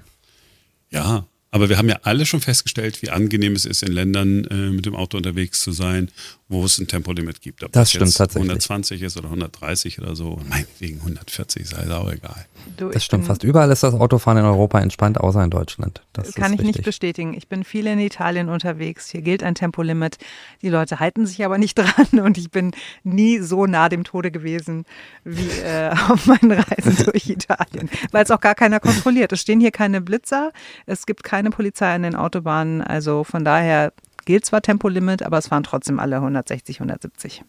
Ja, 0.89 1.27
aber 1.51 1.69
wir 1.69 1.77
haben 1.77 1.89
ja 1.89 1.99
alle 2.03 2.25
schon 2.25 2.41
festgestellt, 2.41 3.01
wie 3.01 3.09
angenehm 3.09 3.53
es 3.53 3.65
ist, 3.65 3.83
in 3.83 3.91
Ländern 3.91 4.45
äh, 4.45 4.71
mit 4.71 4.85
dem 4.85 4.95
Auto 4.95 5.17
unterwegs 5.17 5.61
zu 5.61 5.71
sein 5.71 6.11
wo 6.49 6.63
es 6.63 6.77
ein 6.79 6.87
Tempolimit 6.87 7.41
gibt. 7.41 7.63
Ob 7.63 7.73
das, 7.73 7.89
stimmt 7.89 8.15
tatsächlich. 8.15 8.49
120 8.49 9.01
ist 9.01 9.17
oder 9.17 9.25
130 9.25 9.99
oder 9.99 10.15
so. 10.15 10.39
Meinetwegen 10.47 10.99
140, 10.99 11.67
sei 11.67 11.91
auch 11.93 12.09
egal. 12.09 12.45
Du, 12.77 12.89
das 12.89 13.03
stimmt 13.03 13.25
fast. 13.25 13.43
Überall 13.43 13.69
ist 13.69 13.83
das 13.83 13.93
Autofahren 13.93 14.37
in 14.37 14.45
Europa 14.45 14.79
entspannt, 14.79 15.19
außer 15.19 15.43
in 15.43 15.49
Deutschland. 15.49 16.01
Das 16.13 16.33
kann 16.33 16.53
ich 16.53 16.59
richtig. 16.59 16.77
nicht 16.77 16.85
bestätigen. 16.85 17.33
Ich 17.33 17.49
bin 17.49 17.65
viel 17.65 17.85
in 17.87 17.99
Italien 17.99 18.47
unterwegs. 18.47 19.09
Hier 19.09 19.21
gilt 19.21 19.43
ein 19.43 19.55
Tempolimit. 19.55 20.17
Die 20.61 20.69
Leute 20.69 21.01
halten 21.01 21.25
sich 21.25 21.43
aber 21.43 21.57
nicht 21.57 21.77
dran 21.77 22.19
und 22.19 22.37
ich 22.37 22.49
bin 22.49 22.71
nie 23.03 23.39
so 23.39 23.65
nah 23.65 23.89
dem 23.89 24.05
Tode 24.05 24.31
gewesen 24.31 24.85
wie 25.25 25.49
äh, 25.59 25.89
auf 26.07 26.27
meinen 26.27 26.51
Reisen 26.51 27.03
durch 27.11 27.29
Italien, 27.29 27.89
weil 28.11 28.23
es 28.23 28.31
auch 28.31 28.39
gar 28.39 28.55
keiner 28.55 28.79
kontrolliert. 28.79 29.33
Es 29.33 29.41
stehen 29.41 29.59
hier 29.59 29.71
keine 29.71 29.99
Blitzer, 29.99 30.53
es 30.85 31.05
gibt 31.05 31.23
keine 31.23 31.49
Polizei 31.49 31.93
an 31.93 32.03
den 32.03 32.15
Autobahnen. 32.15 32.81
Also 32.81 33.25
von 33.25 33.43
daher 33.43 33.91
gilt 34.27 34.45
zwar 34.45 34.61
Tempolimit, 34.61 35.23
aber 35.23 35.37
es 35.37 35.47
fahren 35.47 35.63
trotzdem 35.63 35.99
alle 35.99 36.17
160, 36.17 36.81
170. 36.81 37.43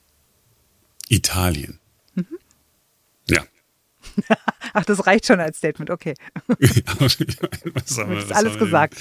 Italien. 1.08 1.80
Mhm. 2.14 2.38
Ja. 3.28 3.42
Ach, 4.72 4.84
das 4.84 5.04
reicht 5.06 5.26
schon 5.26 5.40
als 5.40 5.58
Statement, 5.58 5.90
okay. 5.90 6.14
das 6.46 7.16
ist 7.18 8.32
alles 8.32 8.58
gesagt. 8.58 8.94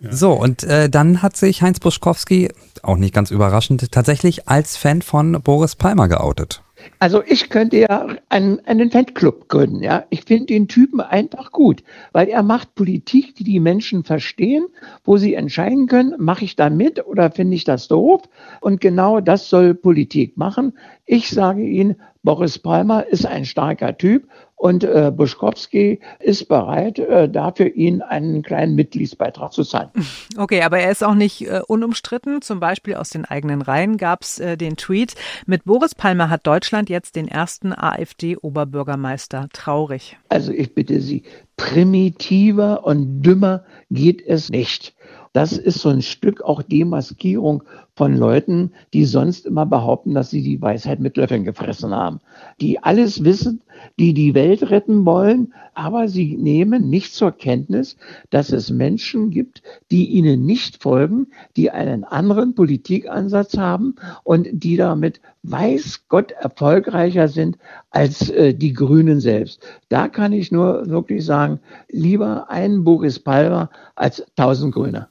Ja. 0.00 0.12
So, 0.12 0.32
und 0.32 0.64
äh, 0.64 0.90
dann 0.90 1.22
hat 1.22 1.36
sich 1.36 1.62
Heinz 1.62 1.78
Buschkowski, 1.78 2.52
auch 2.82 2.96
nicht 2.96 3.14
ganz 3.14 3.30
überraschend, 3.30 3.92
tatsächlich 3.92 4.48
als 4.48 4.76
Fan 4.76 5.00
von 5.00 5.40
Boris 5.40 5.76
Palmer 5.76 6.08
geoutet. 6.08 6.63
Also 6.98 7.22
ich 7.26 7.50
könnte 7.50 7.78
ja 7.78 8.06
einen, 8.28 8.60
einen 8.66 8.90
Fanclub 8.90 9.48
gründen. 9.48 9.82
Ja, 9.82 10.04
ich 10.10 10.24
finde 10.24 10.46
den 10.46 10.68
Typen 10.68 11.00
einfach 11.00 11.52
gut, 11.52 11.82
weil 12.12 12.28
er 12.28 12.42
macht 12.42 12.74
Politik, 12.74 13.34
die 13.36 13.44
die 13.44 13.60
Menschen 13.60 14.04
verstehen, 14.04 14.66
wo 15.04 15.16
sie 15.16 15.34
entscheiden 15.34 15.86
können, 15.86 16.14
mache 16.18 16.44
ich 16.44 16.56
da 16.56 16.70
mit 16.70 17.04
oder 17.06 17.30
finde 17.30 17.56
ich 17.56 17.64
das 17.64 17.88
doof? 17.88 18.22
Und 18.60 18.80
genau 18.80 19.20
das 19.20 19.48
soll 19.48 19.74
Politik 19.74 20.36
machen. 20.36 20.78
Ich 21.06 21.30
sage 21.30 21.62
Ihnen, 21.62 21.96
Boris 22.22 22.58
Palmer 22.58 23.06
ist 23.06 23.26
ein 23.26 23.44
starker 23.44 23.98
Typ 23.98 24.26
und 24.64 24.82
äh, 24.82 25.12
Buschkowski 25.14 26.00
ist 26.20 26.48
bereit, 26.48 26.98
äh, 26.98 27.28
dafür 27.28 27.66
ihn 27.74 28.00
einen 28.00 28.42
kleinen 28.42 28.74
Mitgliedsbeitrag 28.74 29.52
zu 29.52 29.62
zahlen. 29.62 29.90
Okay, 30.36 30.62
aber 30.62 30.78
er 30.78 30.90
ist 30.90 31.04
auch 31.04 31.14
nicht 31.14 31.46
äh, 31.46 31.60
unumstritten. 31.66 32.42
Zum 32.42 32.58
Beispiel 32.58 32.94
aus 32.94 33.10
den 33.10 33.24
eigenen 33.24 33.62
Reihen 33.62 33.98
gab 33.98 34.22
es 34.22 34.40
äh, 34.40 34.56
den 34.56 34.76
Tweet, 34.76 35.14
mit 35.46 35.64
Boris 35.64 35.94
Palmer 35.94 36.28
hat 36.28 36.46
Deutschland 36.46 36.88
jetzt 36.88 37.14
den 37.14 37.28
ersten 37.28 37.72
AfD-Oberbürgermeister. 37.72 39.48
Traurig. 39.52 40.16
Also 40.30 40.50
ich 40.50 40.74
bitte 40.74 41.00
Sie, 41.00 41.22
primitiver 41.56 42.84
und 42.84 43.22
dümmer 43.22 43.64
geht 43.90 44.26
es 44.26 44.48
nicht. 44.48 44.94
Das 45.34 45.52
ist 45.52 45.80
so 45.80 45.90
ein 45.90 46.02
Stück 46.02 46.42
auch 46.42 46.62
Demaskierung 46.62 47.64
von 47.96 48.16
Leuten, 48.16 48.72
die 48.92 49.04
sonst 49.04 49.46
immer 49.46 49.66
behaupten, 49.66 50.14
dass 50.14 50.30
sie 50.30 50.42
die 50.42 50.60
Weisheit 50.60 50.98
mit 50.98 51.16
Löffeln 51.16 51.44
gefressen 51.44 51.94
haben, 51.94 52.20
die 52.60 52.82
alles 52.82 53.22
wissen, 53.22 53.62
die 53.98 54.14
die 54.14 54.34
Welt 54.34 54.70
retten 54.70 55.04
wollen, 55.04 55.54
aber 55.74 56.08
sie 56.08 56.36
nehmen 56.36 56.88
nicht 56.90 57.14
zur 57.14 57.32
Kenntnis, 57.32 57.96
dass 58.30 58.50
es 58.50 58.70
Menschen 58.70 59.30
gibt, 59.30 59.62
die 59.90 60.06
ihnen 60.06 60.44
nicht 60.44 60.82
folgen, 60.82 61.28
die 61.56 61.70
einen 61.70 62.04
anderen 62.04 62.54
Politikansatz 62.54 63.56
haben 63.56 63.94
und 64.24 64.48
die 64.52 64.76
damit 64.76 65.20
weiß 65.42 66.04
Gott 66.08 66.32
erfolgreicher 66.32 67.28
sind 67.28 67.58
als 67.90 68.30
äh, 68.30 68.54
die 68.54 68.72
Grünen 68.72 69.20
selbst. 69.20 69.60
Da 69.88 70.08
kann 70.08 70.32
ich 70.32 70.50
nur 70.50 70.88
wirklich 70.88 71.24
sagen, 71.24 71.60
lieber 71.88 72.50
einen 72.50 72.82
Boris 72.82 73.18
Palmer 73.18 73.70
als 73.94 74.24
tausend 74.36 74.74
Grüne. 74.74 75.08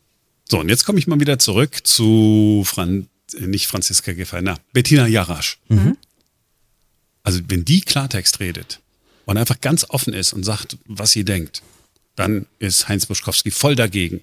So, 0.49 0.59
und 0.59 0.69
jetzt 0.69 0.85
komme 0.85 0.99
ich 0.99 1.07
mal 1.07 1.19
wieder 1.19 1.39
zurück 1.39 1.85
zu 1.85 2.63
Fran 2.65 3.07
äh, 3.35 3.47
nicht 3.47 3.67
Franziska 3.67 4.13
Giffey, 4.13 4.41
na, 4.41 4.57
Bettina 4.73 5.07
Jarasch. 5.07 5.57
Mhm. 5.69 5.97
Also, 7.23 7.39
wenn 7.47 7.65
die 7.65 7.81
Klartext 7.81 8.39
redet 8.39 8.79
und 9.25 9.37
einfach 9.37 9.61
ganz 9.61 9.85
offen 9.89 10.13
ist 10.13 10.33
und 10.33 10.43
sagt, 10.43 10.77
was 10.85 11.11
sie 11.11 11.23
denkt, 11.23 11.61
dann 12.15 12.45
ist 12.59 12.89
Heinz 12.89 13.05
Buschkowski 13.05 13.51
voll 13.51 13.75
dagegen. 13.75 14.21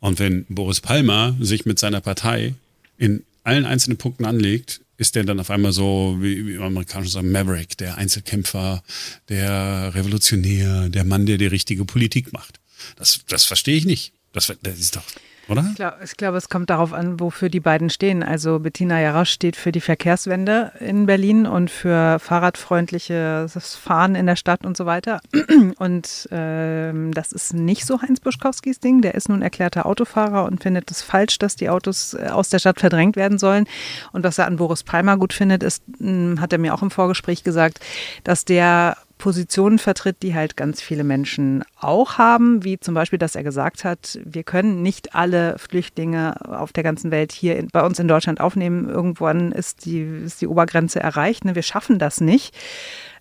Und 0.00 0.18
wenn 0.20 0.46
Boris 0.48 0.80
Palmer 0.80 1.36
sich 1.40 1.66
mit 1.66 1.78
seiner 1.78 2.00
Partei 2.00 2.54
in 2.96 3.24
allen 3.42 3.66
einzelnen 3.66 3.98
Punkten 3.98 4.24
anlegt, 4.24 4.80
ist 4.96 5.14
der 5.14 5.24
dann 5.24 5.40
auf 5.40 5.50
einmal 5.50 5.72
so, 5.72 6.16
wie, 6.20 6.46
wie 6.46 6.58
Amerikaner 6.58 7.06
sagen, 7.06 7.30
Maverick, 7.32 7.76
der 7.78 7.98
Einzelkämpfer, 7.98 8.82
der 9.28 9.92
Revolutionär, 9.94 10.88
der 10.88 11.04
Mann, 11.04 11.26
der 11.26 11.38
die 11.38 11.46
richtige 11.46 11.84
Politik 11.84 12.32
macht. 12.32 12.60
Das, 12.96 13.20
das 13.28 13.44
verstehe 13.44 13.76
ich 13.76 13.84
nicht. 13.84 14.12
Das, 14.32 14.52
das 14.62 14.78
ist 14.78 14.96
doch 14.96 15.04
oder? 15.48 15.64
Ich 15.68 15.76
glaube, 15.76 15.96
glaub, 16.16 16.34
es 16.34 16.48
kommt 16.48 16.70
darauf 16.70 16.92
an, 16.92 17.20
wofür 17.20 17.48
die 17.48 17.60
beiden 17.60 17.90
stehen. 17.90 18.22
Also 18.22 18.58
Bettina 18.58 19.00
Jarasch 19.00 19.30
steht 19.30 19.56
für 19.56 19.72
die 19.72 19.80
Verkehrswende 19.80 20.72
in 20.80 21.06
Berlin 21.06 21.46
und 21.46 21.70
für 21.70 22.18
fahrradfreundliches 22.18 23.76
Fahren 23.76 24.14
in 24.14 24.26
der 24.26 24.36
Stadt 24.36 24.64
und 24.64 24.76
so 24.76 24.86
weiter. 24.86 25.20
Und 25.78 26.28
ähm, 26.30 27.12
das 27.12 27.32
ist 27.32 27.54
nicht 27.54 27.84
so 27.84 28.00
Heinz 28.00 28.20
Buschkowskis 28.20 28.80
Ding. 28.80 29.00
Der 29.00 29.14
ist 29.14 29.28
nun 29.28 29.42
erklärter 29.42 29.86
Autofahrer 29.86 30.44
und 30.44 30.62
findet 30.62 30.90
es 30.90 31.02
falsch, 31.02 31.38
dass 31.38 31.56
die 31.56 31.68
Autos 31.68 32.14
äh, 32.14 32.28
aus 32.30 32.48
der 32.48 32.58
Stadt 32.58 32.80
verdrängt 32.80 33.16
werden 33.16 33.38
sollen. 33.38 33.66
Und 34.12 34.24
was 34.24 34.38
er 34.38 34.46
an 34.46 34.56
Boris 34.56 34.82
Palmer 34.82 35.16
gut 35.16 35.32
findet, 35.32 35.62
ist, 35.62 35.82
hm, 35.98 36.40
hat 36.40 36.52
er 36.52 36.58
mir 36.58 36.74
auch 36.74 36.82
im 36.82 36.90
Vorgespräch 36.90 37.44
gesagt, 37.44 37.80
dass 38.24 38.44
der 38.44 38.96
Positionen 39.18 39.78
vertritt, 39.78 40.22
die 40.22 40.34
halt 40.34 40.56
ganz 40.56 40.80
viele 40.80 41.04
Menschen 41.04 41.64
auch 41.78 42.18
haben, 42.18 42.64
wie 42.64 42.78
zum 42.78 42.94
Beispiel, 42.94 43.18
dass 43.18 43.34
er 43.34 43.42
gesagt 43.42 43.84
hat, 43.84 44.18
wir 44.24 44.44
können 44.44 44.82
nicht 44.82 45.14
alle 45.14 45.58
Flüchtlinge 45.58 46.36
auf 46.48 46.72
der 46.72 46.84
ganzen 46.84 47.10
Welt 47.10 47.32
hier 47.32 47.56
in, 47.56 47.68
bei 47.68 47.84
uns 47.84 47.98
in 47.98 48.08
Deutschland 48.08 48.40
aufnehmen. 48.40 48.88
Irgendwann 48.88 49.52
ist 49.52 49.84
die, 49.84 50.00
ist 50.00 50.40
die 50.40 50.46
Obergrenze 50.46 51.00
erreicht. 51.00 51.44
Ne? 51.44 51.54
Wir 51.54 51.62
schaffen 51.62 51.98
das 51.98 52.20
nicht. 52.20 52.54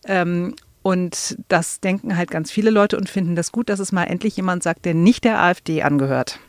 Ähm, 0.06 0.56
und 0.84 1.38
das 1.50 1.82
denken 1.82 2.16
halt 2.16 2.32
ganz 2.32 2.50
viele 2.52 2.70
Leute 2.70 2.98
und 2.98 3.10
finden 3.10 3.36
das 3.36 3.52
gut, 3.52 3.68
dass 3.68 3.80
es 3.80 3.92
mal 3.92 4.06
endlich 4.06 4.38
jemand 4.38 4.64
sagt, 4.64 4.86
der 4.86 4.94
nicht 4.94 5.26
der 5.26 5.42
AfD 5.42 5.82
angehört. 5.82 6.40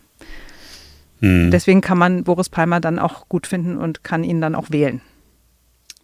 Hm. 1.21 1.51
Deswegen 1.51 1.81
kann 1.81 1.99
man 1.99 2.23
Boris 2.23 2.49
Palmer 2.49 2.81
dann 2.81 2.99
auch 2.99 3.29
gut 3.29 3.47
finden 3.47 3.77
und 3.77 4.05
kann 4.05 4.23
ihn 4.23 4.41
dann 4.41 4.55
auch 4.55 4.71
wählen. 4.71 5.01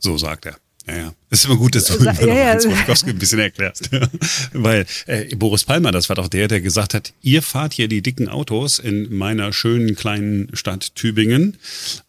So 0.00 0.18
sagt 0.18 0.46
er. 0.46 0.56
Ja, 0.86 0.96
ja. 0.96 1.14
Es 1.30 1.40
ist 1.40 1.46
immer 1.46 1.56
gut, 1.56 1.74
dass 1.74 1.86
du 1.86 1.94
Sa 1.94 2.12
ja, 2.12 2.34
ja. 2.34 2.86
Hans 2.86 3.04
ein 3.04 3.18
bisschen 3.18 3.38
erklärst. 3.38 3.90
Weil 4.52 4.86
äh, 5.06 5.34
Boris 5.34 5.64
Palmer, 5.64 5.92
das 5.92 6.08
war 6.08 6.16
doch 6.16 6.28
der, 6.28 6.46
der 6.46 6.60
gesagt 6.60 6.94
hat, 6.94 7.12
ihr 7.22 7.42
fahrt 7.42 7.72
hier 7.72 7.88
die 7.88 8.02
dicken 8.02 8.28
Autos 8.28 8.78
in 8.78 9.14
meiner 9.14 9.52
schönen 9.52 9.96
kleinen 9.96 10.54
Stadt 10.54 10.94
Tübingen, 10.94 11.56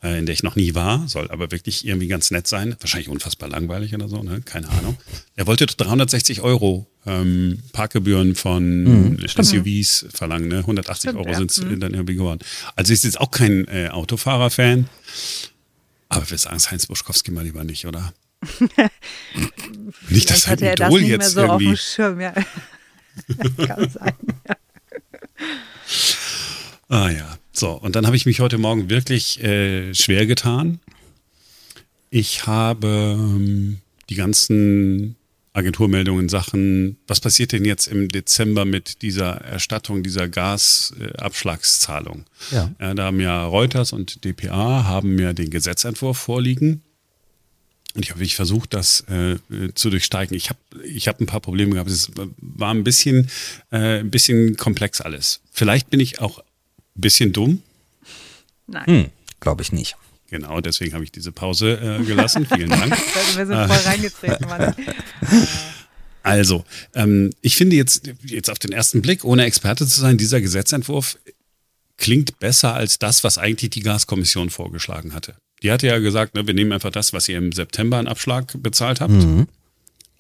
äh, 0.04 0.20
in 0.20 0.26
der 0.26 0.34
ich 0.34 0.44
noch 0.44 0.58
nie 0.58 0.76
war, 0.76 1.08
soll 1.08 1.32
aber 1.32 1.52
wirklich 1.52 1.88
irgendwie 1.88 2.08
ganz 2.08 2.32
nett 2.32 2.48
sein. 2.48 2.76
Wahrscheinlich 2.80 3.10
unfassbar 3.10 3.50
langweilig 3.50 3.96
oder 3.96 4.10
so, 4.10 4.22
ne? 4.22 4.42
keine 4.44 4.70
Ahnung. 4.70 4.98
Er 5.36 5.48
wollte 5.48 5.66
360 5.66 6.42
Euro 6.42 6.86
ähm, 7.06 7.60
Parkgebühren 7.72 8.36
von 8.36 9.14
mhm. 9.14 9.28
SUVs 9.28 10.08
verlangen, 10.14 10.50
ne? 10.50 10.60
180 10.60 11.10
Stimmt, 11.10 11.20
Euro 11.20 11.30
ja. 11.30 11.38
sind 11.38 11.52
es 11.52 11.62
mhm. 11.62 11.80
dann 11.80 11.94
irgendwie 11.94 12.16
geworden. 12.16 12.40
Also 12.76 12.92
ist 12.92 13.06
jetzt 13.06 13.22
auch 13.22 13.32
kein 13.32 13.68
äh, 13.70 13.88
Autofahrer-Fan. 13.90 14.90
Aber 16.10 16.30
wir 16.30 16.38
sagen 16.38 16.58
es 16.58 16.70
Heinz 16.72 16.86
Buschkowski 16.88 17.32
mal 17.32 17.44
lieber 17.44 17.64
nicht, 17.64 17.86
oder? 17.86 18.14
nicht, 20.10 20.30
dass 20.30 20.44
sein 20.44 20.58
Idol 20.58 20.76
das 20.76 21.10
jetzt 21.10 21.32
so 21.32 21.42
irgendwie... 21.42 21.68
Auf 21.68 21.74
dem 21.74 21.78
Schirm, 21.78 22.22
ja. 22.22 22.34
kann 23.68 23.90
sein, 23.90 24.14
ja. 24.48 24.56
Ah 26.88 27.10
ja, 27.10 27.38
so. 27.52 27.72
Und 27.72 27.96
dann 27.96 28.06
habe 28.06 28.16
ich 28.16 28.26
mich 28.26 28.40
heute 28.40 28.58
Morgen 28.58 28.90
wirklich 28.90 29.44
äh, 29.44 29.94
schwer 29.94 30.26
getan. 30.26 30.80
Ich 32.10 32.46
habe 32.46 33.18
ähm, 33.18 33.80
die 34.10 34.16
ganzen 34.16 35.16
Agenturmeldungen, 35.56 36.30
Sachen, 36.30 36.98
was 37.08 37.20
passiert 37.22 37.54
denn 37.54 37.66
jetzt 37.66 37.88
im 37.88 38.10
Dezember 38.10 38.66
mit 38.66 39.02
dieser 39.02 39.42
Erstattung, 39.42 40.04
dieser 40.04 40.28
Gasabschlagszahlung? 40.28 42.26
Ja. 42.52 42.72
ja. 42.80 42.94
da 42.94 43.06
haben 43.06 43.20
ja 43.20 43.46
Reuters 43.46 43.94
und 43.94 44.24
dpa 44.26 44.84
haben 44.84 45.16
mir 45.16 45.34
den 45.34 45.50
Gesetzentwurf 45.50 46.18
vorliegen. 46.18 46.82
Und 47.96 48.04
ich 48.04 48.10
habe 48.12 48.20
wirklich 48.20 48.36
versucht, 48.36 48.74
das 48.74 49.06
äh, 49.08 49.38
zu 49.74 49.90
durchsteigen. 49.90 50.36
Ich 50.36 50.50
habe 50.50 50.60
ich 50.84 51.08
hab 51.08 51.22
ein 51.22 51.26
paar 51.26 51.40
Probleme 51.40 51.72
gehabt. 51.72 51.90
Es 51.90 52.12
war 52.38 52.74
ein 52.74 52.84
bisschen, 52.84 53.30
äh, 53.72 54.00
ein 54.00 54.12
bisschen 54.12 54.58
komplex 54.58 55.00
alles. 55.00 55.40
Vielleicht 55.52 55.90
bin 55.90 56.02
ich 56.02 56.20
auch 56.20 56.40
ein 56.40 56.44
bisschen 56.96 57.32
dumm. 57.32 57.62
Nein. 58.68 58.86
Hm, 58.86 59.06
Glaube 59.40 59.62
ich 59.62 59.72
nicht. 59.72 59.96
Genau, 60.30 60.60
deswegen 60.60 60.94
habe 60.94 61.04
ich 61.04 61.12
diese 61.12 61.32
Pause 61.32 61.80
äh, 61.80 62.04
gelassen. 62.04 62.46
Vielen 62.54 62.70
Dank. 62.70 62.92
Also 62.92 63.38
wir 63.38 63.46
sind 63.46 63.68
voll 63.68 63.92
reingetreten, 63.92 64.48
Mann. 64.48 64.76
Also, 66.26 66.66
ähm, 66.96 67.30
ich 67.42 67.56
finde 67.56 67.76
jetzt, 67.76 68.10
jetzt 68.24 68.50
auf 68.50 68.58
den 68.58 68.72
ersten 68.72 69.04
Blick, 69.04 69.24
ohne 69.24 69.46
Experte 69.46 69.86
zu 69.86 70.02
sein, 70.02 70.18
dieser 70.18 70.42
Gesetzentwurf 70.42 71.20
klingt 71.98 72.40
besser 72.40 72.74
als 72.74 72.98
das, 72.98 73.24
was 73.24 73.38
eigentlich 73.38 73.70
die 73.70 73.82
Gaskommission 73.82 74.50
vorgeschlagen 74.50 75.14
hatte. 75.14 75.36
Die 75.64 75.72
hatte 75.72 75.88
ja 75.88 76.00
gesagt, 76.00 76.36
ne, 76.36 76.46
wir 76.46 76.54
nehmen 76.54 76.72
einfach 76.72 76.92
das, 76.92 77.14
was 77.14 77.28
ihr 77.30 77.38
im 77.38 77.52
September 77.52 77.98
an 77.98 78.08
Abschlag 78.08 78.54
bezahlt 78.62 79.02
habt. 79.02 79.14
Mhm. 79.14 79.48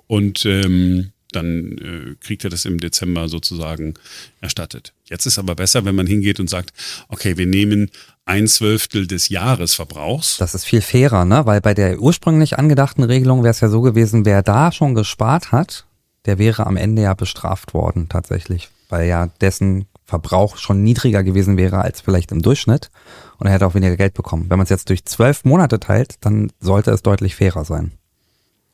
Und 0.08 0.46
ähm, 0.46 1.12
dann 1.32 1.78
äh, 1.78 2.16
kriegt 2.24 2.44
ihr 2.44 2.50
das 2.50 2.66
im 2.66 2.80
Dezember 2.80 3.28
sozusagen 3.28 3.96
erstattet. 4.42 4.94
Jetzt 5.06 5.26
ist 5.26 5.38
aber 5.38 5.56
besser, 5.56 5.86
wenn 5.86 5.96
man 5.96 6.08
hingeht 6.08 6.40
und 6.40 6.50
sagt, 6.50 6.72
okay, 7.10 7.38
wir 7.38 7.46
nehmen 7.46 7.92
ein 8.26 8.48
Zwölftel 8.48 9.06
des 9.08 9.30
Jahresverbrauchs. 9.30 10.38
Das 10.38 10.56
ist 10.56 10.66
viel 10.66 10.82
fairer, 10.82 11.26
ne? 11.26 11.46
Weil 11.46 11.62
bei 11.62 11.74
der 11.74 12.00
ursprünglich 12.00 12.58
angedachten 12.58 13.04
Regelung 13.04 13.44
wäre 13.44 13.52
es 13.52 13.60
ja 13.60 13.70
so 13.70 13.82
gewesen, 13.82 14.26
wer 14.26 14.42
da 14.42 14.72
schon 14.72 14.96
gespart 14.96 15.52
hat, 15.52 15.86
der 16.26 16.40
wäre 16.40 16.66
am 16.66 16.78
Ende 16.78 17.04
ja 17.04 17.14
bestraft 17.14 17.74
worden 17.74 18.10
tatsächlich, 18.10 18.70
weil 18.90 19.08
ja 19.08 19.28
dessen 19.42 19.86
Verbrauch 20.06 20.58
schon 20.58 20.84
niedriger 20.84 21.24
gewesen 21.24 21.58
wäre 21.58 21.80
als 21.80 22.02
vielleicht 22.02 22.32
im 22.32 22.42
Durchschnitt 22.42 22.92
und 23.38 23.48
er 23.48 23.54
hätte 23.54 23.66
auch 23.66 23.74
weniger 23.74 23.98
Geld 23.98 24.14
bekommen. 24.14 24.50
Wenn 24.50 24.58
man 24.58 24.66
es 24.66 24.70
jetzt 24.70 24.90
durch 24.90 25.06
zwölf 25.06 25.46
Monate 25.46 25.80
teilt, 25.80 26.16
dann 26.22 26.52
sollte 26.60 26.92
es 26.92 27.02
deutlich 27.02 27.36
fairer 27.36 27.66
sein. 27.66 27.92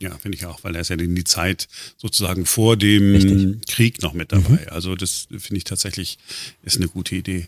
Ja, 0.02 0.10
finde 0.18 0.36
ich 0.36 0.46
auch, 0.46 0.64
weil 0.64 0.74
er 0.74 0.80
ist 0.80 0.88
ja 0.88 0.96
in 0.96 1.14
die 1.14 1.22
Zeit 1.22 1.68
sozusagen 1.96 2.44
vor 2.44 2.76
dem 2.76 3.14
Richtig. 3.14 3.66
Krieg 3.68 4.02
noch 4.02 4.14
mit 4.14 4.32
dabei. 4.32 4.62
Mhm. 4.62 4.68
Also 4.68 4.96
das 4.96 5.28
finde 5.30 5.58
ich 5.58 5.64
tatsächlich 5.64 6.18
ist 6.64 6.78
eine 6.78 6.88
gute 6.88 7.14
Idee. 7.14 7.46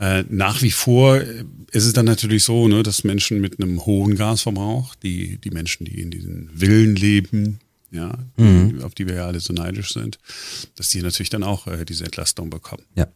Äh, 0.00 0.24
nach 0.28 0.62
wie 0.62 0.72
vor 0.72 1.20
ist 1.20 1.86
es 1.86 1.92
dann 1.92 2.06
natürlich 2.06 2.42
so, 2.42 2.66
ne, 2.66 2.82
dass 2.82 3.04
Menschen 3.04 3.40
mit 3.40 3.62
einem 3.62 3.86
hohen 3.86 4.16
Gasverbrauch, 4.16 4.96
die, 4.96 5.38
die 5.38 5.50
Menschen, 5.50 5.84
die 5.84 6.00
in 6.00 6.10
diesen 6.10 6.50
Villen 6.56 6.96
leben, 6.96 7.60
ja, 7.92 8.18
mhm. 8.36 8.82
auf 8.82 8.94
die 8.94 9.06
wir 9.06 9.14
ja 9.14 9.26
alle 9.26 9.40
so 9.40 9.52
neidisch 9.52 9.92
sind, 9.92 10.18
dass 10.76 10.88
die 10.88 11.02
natürlich 11.02 11.30
dann 11.30 11.44
auch 11.44 11.66
äh, 11.66 11.84
diese 11.84 12.04
Entlastung 12.04 12.50
bekommen. 12.50 12.84
Ja. 12.96 13.06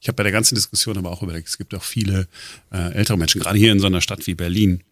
Ich 0.00 0.08
habe 0.08 0.16
bei 0.16 0.24
der 0.24 0.32
ganzen 0.32 0.56
Diskussion 0.56 0.98
aber 0.98 1.12
auch 1.12 1.22
überlegt, 1.22 1.46
es 1.46 1.58
gibt 1.58 1.74
auch 1.74 1.84
viele 1.84 2.26
äh, 2.72 2.92
ältere 2.92 3.16
Menschen, 3.16 3.40
gerade 3.40 3.58
hier 3.58 3.70
in 3.70 3.78
so 3.78 3.86
einer 3.86 4.00
Stadt 4.00 4.26
wie 4.26 4.34
Berlin, 4.34 4.82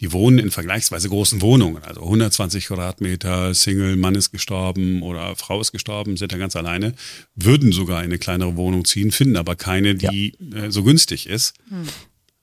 die 0.00 0.12
wohnen 0.12 0.38
in 0.38 0.50
vergleichsweise 0.50 1.08
großen 1.08 1.42
Wohnungen, 1.42 1.82
also 1.82 2.02
120 2.02 2.66
Quadratmeter, 2.66 3.52
Single, 3.52 3.96
Mann 3.96 4.14
ist 4.14 4.30
gestorben 4.30 5.02
oder 5.02 5.34
Frau 5.36 5.60
ist 5.60 5.72
gestorben, 5.72 6.16
sind 6.16 6.32
da 6.32 6.38
ganz 6.38 6.56
alleine, 6.56 6.94
würden 7.34 7.72
sogar 7.72 7.98
in 7.98 8.06
eine 8.06 8.18
kleinere 8.18 8.56
Wohnung 8.56 8.84
ziehen, 8.84 9.10
finden 9.10 9.36
aber 9.36 9.56
keine, 9.56 9.96
die 9.96 10.34
ja. 10.38 10.64
äh, 10.64 10.72
so 10.72 10.84
günstig 10.84 11.26
ist. 11.26 11.54
Hm. 11.68 11.82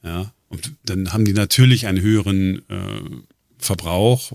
Ja, 0.04 0.34
und 0.50 0.74
dann 0.86 1.14
haben 1.14 1.24
die 1.24 1.34
natürlich 1.34 1.88
einen 1.88 2.02
höheren 2.02 2.58
äh, 2.70 3.00
Verbrauch 3.58 4.34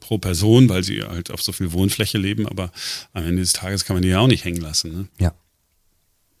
pro 0.00 0.18
Person, 0.18 0.68
weil 0.68 0.82
sie 0.82 1.02
halt 1.02 1.30
auf 1.30 1.42
so 1.42 1.52
viel 1.52 1.72
Wohnfläche 1.72 2.18
leben, 2.18 2.46
aber 2.46 2.70
am 3.12 3.24
Ende 3.24 3.42
des 3.42 3.52
Tages 3.52 3.84
kann 3.84 3.96
man 3.96 4.02
die 4.02 4.08
ja 4.08 4.18
auch 4.18 4.26
nicht 4.28 4.44
hängen 4.44 4.60
lassen. 4.60 4.92
Ne? 4.92 5.08
Ja, 5.18 5.34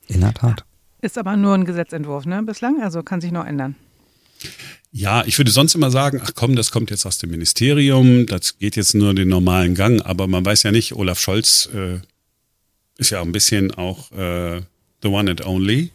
in 0.08 0.20
der 0.20 0.34
Tat. 0.34 0.64
Ist 1.00 1.18
aber 1.18 1.36
nur 1.36 1.54
ein 1.54 1.64
Gesetzentwurf, 1.64 2.26
ne, 2.26 2.42
bislang? 2.42 2.80
Also 2.82 3.02
kann 3.02 3.20
sich 3.20 3.32
noch 3.32 3.44
ändern. 3.44 3.74
Ja, 4.92 5.24
ich 5.24 5.38
würde 5.38 5.50
sonst 5.50 5.74
immer 5.74 5.90
sagen, 5.90 6.20
ach 6.22 6.32
komm, 6.34 6.54
das 6.54 6.70
kommt 6.70 6.90
jetzt 6.90 7.06
aus 7.06 7.18
dem 7.18 7.30
Ministerium, 7.30 8.26
das 8.26 8.58
geht 8.58 8.76
jetzt 8.76 8.94
nur 8.94 9.14
den 9.14 9.28
normalen 9.28 9.74
Gang, 9.74 10.04
aber 10.04 10.26
man 10.26 10.44
weiß 10.44 10.64
ja 10.64 10.72
nicht, 10.72 10.94
Olaf 10.94 11.18
Scholz 11.18 11.68
äh, 11.72 12.00
ist 12.98 13.10
ja 13.10 13.22
ein 13.22 13.32
bisschen 13.32 13.72
auch 13.72 14.12
äh, 14.12 14.60
the 15.02 15.08
one 15.08 15.30
and 15.30 15.44
only. 15.46 15.90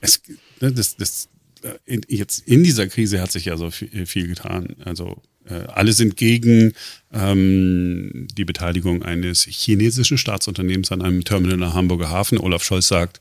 Es, 0.00 0.22
ne, 0.60 0.72
das, 0.72 0.96
das 0.96 1.28
äh, 1.62 1.74
in, 1.84 2.00
jetzt 2.08 2.48
in 2.48 2.64
dieser 2.64 2.88
Krise 2.88 3.20
hat 3.20 3.30
sich 3.30 3.44
ja 3.44 3.56
so 3.56 3.70
viel, 3.70 4.06
viel 4.06 4.28
getan. 4.28 4.76
Also 4.84 5.22
alle 5.48 5.92
sind 5.92 6.16
gegen 6.16 6.72
ähm, 7.12 8.28
die 8.36 8.44
Beteiligung 8.44 9.02
eines 9.02 9.44
chinesischen 9.44 10.18
Staatsunternehmens 10.18 10.90
an 10.92 11.02
einem 11.02 11.24
Terminal 11.24 11.60
in 11.60 11.74
Hamburger 11.74 12.10
Hafen. 12.10 12.38
Olaf 12.38 12.64
Scholz 12.64 12.88
sagt, 12.88 13.20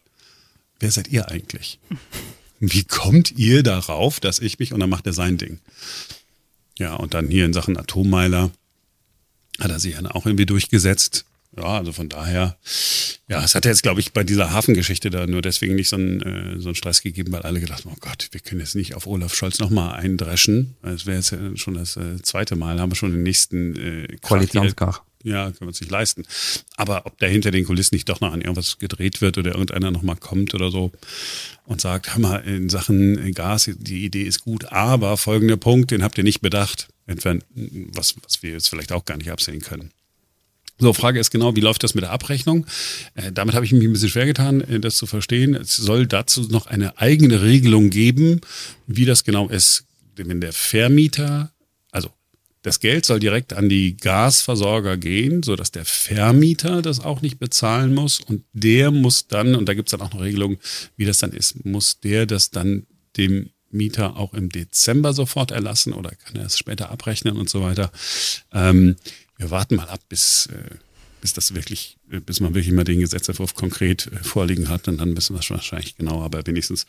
wer 0.80 0.92
seid 0.92 1.10
ihr 1.10 1.30
eigentlich? 1.30 1.80
Wie 2.60 2.86
kommt 2.86 3.32
ihr 3.38 3.62
darauf, 3.62 4.20
dass 4.20 4.39
ich 4.39 4.58
mich, 4.60 4.72
und 4.72 4.80
dann 4.80 4.89
macht 4.89 5.06
er 5.06 5.13
sein 5.13 5.38
Ding. 5.38 5.60
Ja, 6.80 6.96
und 6.96 7.13
dann 7.13 7.27
hier 7.27 7.46
in 7.46 7.53
Sachen 7.53 7.77
Atommeiler 7.77 8.51
hat 9.60 9.70
er 9.70 9.80
sich 9.80 9.96
dann 9.96 10.08
auch 10.08 10.25
irgendwie 10.25 10.46
durchgesetzt. 10.46 11.25
Ja, 11.56 11.78
also 11.78 11.92
von 11.92 12.10
daher, 12.10 12.58
ja, 13.30 13.44
es 13.44 13.54
hat 13.54 13.66
jetzt, 13.66 13.84
glaube 13.84 14.00
ich, 14.00 14.12
bei 14.12 14.24
dieser 14.24 14.52
Hafengeschichte 14.52 15.10
da 15.10 15.28
nur 15.28 15.42
deswegen 15.42 15.76
nicht 15.76 15.90
so 15.90 15.98
einen, 15.98 16.22
äh, 16.22 16.60
so 16.60 16.70
einen 16.70 16.76
Stress 16.76 17.02
gegeben, 17.02 17.32
weil 17.32 17.44
alle 17.44 17.60
gedacht 17.60 17.86
haben, 17.86 17.94
oh 17.94 18.00
Gott, 18.00 18.30
wir 18.32 18.42
können 18.42 18.62
jetzt 18.62 18.76
nicht 18.76 18.96
auf 18.96 19.06
Olaf 19.06 19.36
Scholz 19.36 19.60
nochmal 19.60 19.96
eindreschen. 19.96 20.76
Das 20.82 21.06
wäre 21.06 21.18
jetzt 21.18 21.32
ja 21.32 21.38
schon 21.56 21.76
das 21.76 21.96
äh, 21.96 22.22
zweite 22.24 22.56
Mal, 22.56 22.80
haben 22.80 22.92
wir 22.92 22.96
schon 22.96 23.12
den 23.12 23.24
nächsten 23.24 23.76
äh, 23.76 24.18
Koalitionskrach. 24.22 25.04
Ja, 25.24 25.46
können 25.46 25.62
wir 25.62 25.68
uns 25.68 25.80
nicht 25.80 25.92
leisten. 25.92 26.26
Aber 26.76 27.06
ob 27.06 27.18
da 27.20 27.28
hinter 27.28 27.52
den 27.52 27.64
Kulissen 27.64 27.96
nicht 27.96 28.10
doch 28.10 28.20
noch 28.20 28.34
an 28.34 28.42
irgendwas 28.42 28.78
gedreht 28.78 29.22
wird 29.22 29.38
oder 29.38 29.52
irgendeiner 29.52 29.90
nochmal 29.90 30.18
kommt 30.18 30.54
oder 30.54 30.70
so 30.70 30.92
und 31.66 31.80
sagt, 31.80 32.14
hör 32.14 32.20
mal, 32.20 32.38
in 32.40 32.68
Sachen 32.68 33.34
Gas, 33.34 33.70
die 33.74 34.04
Idee 34.04 34.24
ist 34.24 34.42
gut, 34.42 34.66
aber 34.74 35.16
folgender 35.16 35.56
Punkt, 35.56 35.92
den 35.92 36.04
habt 36.04 36.18
ihr 36.18 36.26
nicht 36.26 36.42
bedacht. 36.42 36.90
Was, 37.06 38.16
was 38.22 38.44
wir 38.44 38.52
jetzt 38.52 38.70
vielleicht 38.70 38.92
auch 38.92 39.06
gar 39.06 39.18
nicht 39.18 39.32
absehen 39.32 39.62
können. 39.62 39.92
So, 40.84 40.92
Frage 40.92 41.18
ist 41.18 41.32
genau, 41.32 41.56
wie 41.56 41.62
läuft 41.62 41.82
das 41.84 41.96
mit 41.96 42.04
der 42.04 42.12
Abrechnung? 42.12 42.66
Äh, 43.16 43.32
damit 43.32 43.56
habe 43.56 43.63
ich 43.63 43.72
mich 43.72 43.86
ein 43.86 43.94
bisschen 43.94 44.10
schwer 44.10 44.25
getan, 44.25 44.60
äh, 44.60 44.82
das 44.82 44.98
zu 44.98 45.06
verstehen. 45.06 45.56
Es 45.56 45.78
soll 45.78 46.08
dazu 46.08 46.42
noch 46.42 46.66
eine 46.66 46.98
eigene 46.98 47.42
Regelung 47.42 47.90
geben, 47.90 48.42
wie 48.86 49.06
das 49.06 49.24
genau 49.24 49.48
ist. 49.48 49.86
Wenn 50.18 50.42
der 50.42 50.52
Vermieter, 50.52 51.54
also 51.90 52.10
das 52.63 52.82
Geld 52.82 53.06
soll 53.06 53.22
direkt 53.22 53.54
an 53.54 53.70
die 53.70 53.96
Gasversorger 53.96 54.98
gehen, 54.98 55.42
sodass 55.42 55.72
der 55.72 55.86
Vermieter 55.86 56.82
das 56.82 57.00
auch 57.00 57.22
nicht 57.22 57.40
bezahlen 57.40 57.94
muss. 57.94 58.20
Und 58.20 58.44
der 58.52 58.92
muss 58.92 59.30
dann, 59.30 59.56
und 59.56 59.70
da 59.70 59.75
gibt 59.75 59.88
es 59.88 59.92
dann 59.98 60.06
auch 60.06 60.13
eine 60.13 60.24
Regelung, 60.24 60.58
wie 60.98 61.06
das 61.06 61.20
dann 61.20 61.32
ist, 61.32 61.63
muss 61.63 62.02
der 62.02 62.25
das 62.25 62.52
dann 62.52 62.88
dem 63.16 63.52
Mieter 63.72 64.18
auch 64.18 64.34
im 64.34 64.50
Dezember 64.50 65.13
sofort 65.13 65.52
erlassen 65.52 65.94
oder 65.94 66.12
kann 66.12 66.36
er 66.36 66.48
es 66.48 66.58
später 66.58 66.92
abrechnen 66.92 67.38
und 67.38 67.50
so 67.50 67.62
weiter. 67.62 67.90
Ähm, 68.52 68.98
wir 69.44 69.52
warten 69.52 69.76
mal 69.76 69.90
ab, 69.90 70.00
bis, 70.10 70.48
äh, 70.48 70.76
bis 71.22 71.34
das 71.34 71.54
wirklich, 71.54 71.98
äh, 72.12 72.20
bis 72.20 72.40
man 72.40 72.54
wirklich 72.54 72.74
mal 72.74 72.84
den 72.84 73.00
Gesetzentwurf 73.00 73.54
konkret 73.54 74.08
äh, 74.08 74.24
vorliegen 74.24 74.70
hat 74.70 74.88
und 74.88 74.98
dann 74.98 75.16
wissen 75.16 75.36
wir 75.36 75.42
es 75.42 75.50
wahrscheinlich 75.50 75.96
genau. 75.98 76.22
Aber 76.24 76.46
wenigstens 76.46 76.86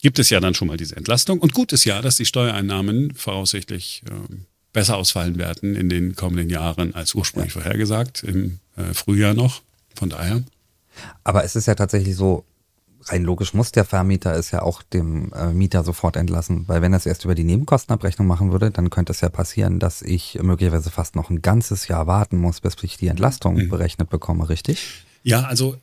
gibt 0.00 0.18
es 0.18 0.30
ja 0.30 0.40
dann 0.40 0.54
schon 0.54 0.68
mal 0.68 0.76
diese 0.76 0.96
Entlastung. 0.96 1.40
Und 1.40 1.54
gut 1.54 1.72
ist 1.72 1.84
ja, 1.84 2.02
dass 2.02 2.16
die 2.16 2.26
Steuereinnahmen 2.26 3.14
voraussichtlich 3.14 4.02
äh, 4.06 4.34
besser 4.72 4.96
ausfallen 4.96 5.38
werden 5.38 5.76
in 5.76 5.88
den 5.88 6.16
kommenden 6.16 6.50
Jahren 6.50 6.94
als 6.94 7.14
ursprünglich 7.14 7.52
vorhergesagt, 7.52 8.22
im 8.24 8.58
äh, 8.76 8.94
Frühjahr 8.94 9.34
noch. 9.34 9.62
Von 9.94 10.08
daher. 10.08 10.42
Aber 11.22 11.44
es 11.44 11.54
ist 11.54 11.66
ja 11.66 11.74
tatsächlich 11.74 12.16
so, 12.16 12.44
rein 13.06 13.24
logisch 13.24 13.54
muss 13.54 13.72
der 13.72 13.84
Vermieter 13.84 14.34
es 14.34 14.50
ja 14.50 14.62
auch 14.62 14.82
dem 14.82 15.32
äh, 15.32 15.52
Mieter 15.52 15.84
sofort 15.84 16.16
entlassen, 16.16 16.68
weil 16.68 16.82
wenn 16.82 16.92
er 16.92 16.98
es 16.98 17.06
erst 17.06 17.24
über 17.24 17.34
die 17.34 17.44
Nebenkostenabrechnung 17.44 18.26
machen 18.26 18.52
würde, 18.52 18.70
dann 18.70 18.90
könnte 18.90 19.12
es 19.12 19.20
ja 19.20 19.28
passieren, 19.28 19.78
dass 19.78 20.02
ich 20.02 20.38
möglicherweise 20.42 20.90
fast 20.90 21.16
noch 21.16 21.30
ein 21.30 21.42
ganzes 21.42 21.88
Jahr 21.88 22.06
warten 22.06 22.38
muss, 22.38 22.60
bis 22.60 22.76
ich 22.82 22.96
die 22.96 23.08
Entlastung 23.08 23.56
mhm. 23.56 23.68
berechnet 23.68 24.10
bekomme, 24.10 24.48
richtig? 24.48 25.04
Ja, 25.22 25.42
also 25.42 25.76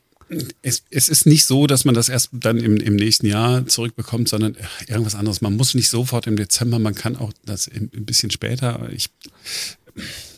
es, 0.61 0.83
es 0.91 1.09
ist 1.09 1.25
nicht 1.25 1.45
so, 1.45 1.67
dass 1.67 1.85
man 1.85 1.95
das 1.95 2.09
erst 2.09 2.29
dann 2.31 2.57
im, 2.57 2.77
im 2.77 2.95
nächsten 2.95 3.25
Jahr 3.25 3.65
zurückbekommt, 3.65 4.29
sondern 4.29 4.55
irgendwas 4.87 5.15
anderes. 5.15 5.41
Man 5.41 5.55
muss 5.55 5.73
nicht 5.73 5.89
sofort 5.89 6.27
im 6.27 6.35
Dezember, 6.35 6.79
man 6.79 6.95
kann 6.95 7.15
auch 7.15 7.33
das 7.45 7.67
ein 7.67 7.89
bisschen 7.89 8.29
später. 8.29 8.89
Ich 8.91 9.09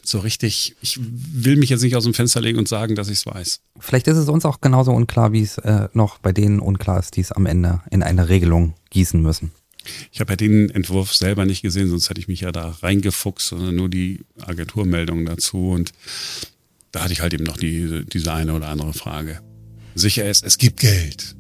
so 0.04 0.20
richtig, 0.20 0.76
ich 0.82 1.00
will 1.02 1.56
mich 1.58 1.70
jetzt 1.70 1.82
nicht 1.82 1.96
aus 1.96 2.04
dem 2.04 2.14
Fenster 2.14 2.42
legen 2.42 2.58
und 2.58 2.68
sagen, 2.68 2.96
dass 2.96 3.08
ich 3.08 3.20
es 3.20 3.26
weiß. 3.26 3.62
Vielleicht 3.80 4.08
ist 4.08 4.18
es 4.18 4.30
uns 4.30 4.46
auch 4.46 4.62
genauso 4.62 4.92
unklar, 4.92 5.32
wie 5.32 5.42
es 5.42 5.58
äh, 5.60 5.88
noch 5.94 6.18
bei 6.20 6.32
denen 6.32 6.60
unklar 6.60 7.00
ist, 7.00 7.16
die 7.16 7.22
es 7.22 7.32
am 7.32 7.46
Ende 7.46 7.82
in 7.92 8.04
eine 8.04 8.30
Regelung 8.30 8.74
gießen 8.90 9.22
müssen. 9.22 9.52
Ich 10.12 10.20
habe 10.20 10.34
ja 10.34 10.36
den 10.36 10.70
Entwurf 10.70 11.14
selber 11.14 11.46
nicht 11.46 11.62
gesehen, 11.62 11.90
sonst 11.90 12.10
hätte 12.10 12.20
ich 12.20 12.28
mich 12.28 12.42
ja 12.42 12.52
da 12.52 12.78
reingefuchst, 12.82 13.48
sondern 13.48 13.76
nur 13.76 13.90
die 13.90 14.20
Agenturmeldung 14.40 15.26
dazu. 15.26 15.72
Und 15.72 15.92
da 16.92 17.04
hatte 17.04 17.14
ich 17.14 17.22
halt 17.22 17.34
eben 17.34 17.46
noch 17.46 17.58
die, 17.58 18.06
diese 18.06 18.34
eine 18.34 18.54
oder 18.54 18.68
andere 18.68 18.94
Frage. 18.94 19.40
Sicher 19.96 20.30
ist, 20.30 20.44
es 20.44 20.58
gibt 20.58 20.80
Geld. 20.80 21.36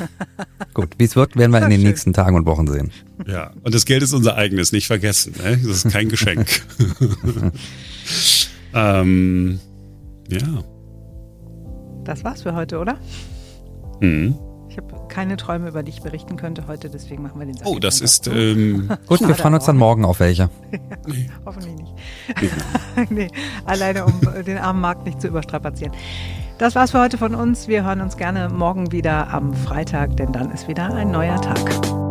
Gut, 0.74 0.94
wie 0.98 1.04
es 1.04 1.16
wird, 1.16 1.36
werden 1.36 1.52
wir 1.52 1.62
in 1.62 1.70
den 1.70 1.80
schön. 1.80 1.88
nächsten 1.88 2.12
Tagen 2.12 2.36
und 2.36 2.46
Wochen 2.46 2.66
sehen. 2.66 2.90
Ja, 3.26 3.52
und 3.62 3.74
das 3.74 3.84
Geld 3.84 4.02
ist 4.02 4.12
unser 4.12 4.36
eigenes, 4.36 4.72
nicht 4.72 4.86
vergessen. 4.86 5.34
Ne? 5.42 5.58
Das 5.58 5.84
ist 5.84 5.92
kein 5.92 6.08
Geschenk. 6.08 6.62
ähm, 8.74 9.60
ja. 10.28 10.64
Das 12.04 12.24
war's 12.24 12.42
für 12.42 12.54
heute, 12.54 12.78
oder? 12.78 12.98
Mhm. 14.00 14.34
Ich 14.72 14.78
habe 14.78 15.06
keine 15.08 15.36
Träume, 15.36 15.68
über 15.68 15.82
die 15.82 15.90
ich 15.90 16.00
berichten 16.00 16.36
könnte 16.36 16.66
heute, 16.66 16.88
deswegen 16.88 17.22
machen 17.22 17.38
wir 17.38 17.44
den 17.44 17.58
Sack 17.58 17.66
Oh, 17.66 17.78
das 17.78 18.00
ist. 18.00 18.26
Ähm, 18.26 18.88
Gut, 19.06 19.20
wir 19.20 19.34
freuen 19.34 19.52
uns 19.52 19.66
dann 19.66 19.76
morgen 19.76 20.06
auf 20.06 20.18
welche. 20.18 20.48
nee. 21.06 21.28
Hoffentlich 21.44 21.74
nicht. 21.74 23.10
nee, 23.10 23.28
alleine 23.66 24.06
um 24.06 24.18
den 24.46 24.56
armen 24.56 24.80
Markt 24.80 25.04
nicht 25.04 25.20
zu 25.20 25.28
überstrapazieren. 25.28 25.92
Das 26.56 26.74
war's 26.74 26.92
für 26.92 27.00
heute 27.00 27.18
von 27.18 27.34
uns. 27.34 27.68
Wir 27.68 27.84
hören 27.84 28.00
uns 28.00 28.16
gerne 28.16 28.48
morgen 28.48 28.92
wieder 28.92 29.28
am 29.28 29.52
Freitag, 29.52 30.16
denn 30.16 30.32
dann 30.32 30.50
ist 30.52 30.68
wieder 30.68 30.94
ein 30.94 31.10
neuer 31.10 31.38
Tag. 31.38 32.01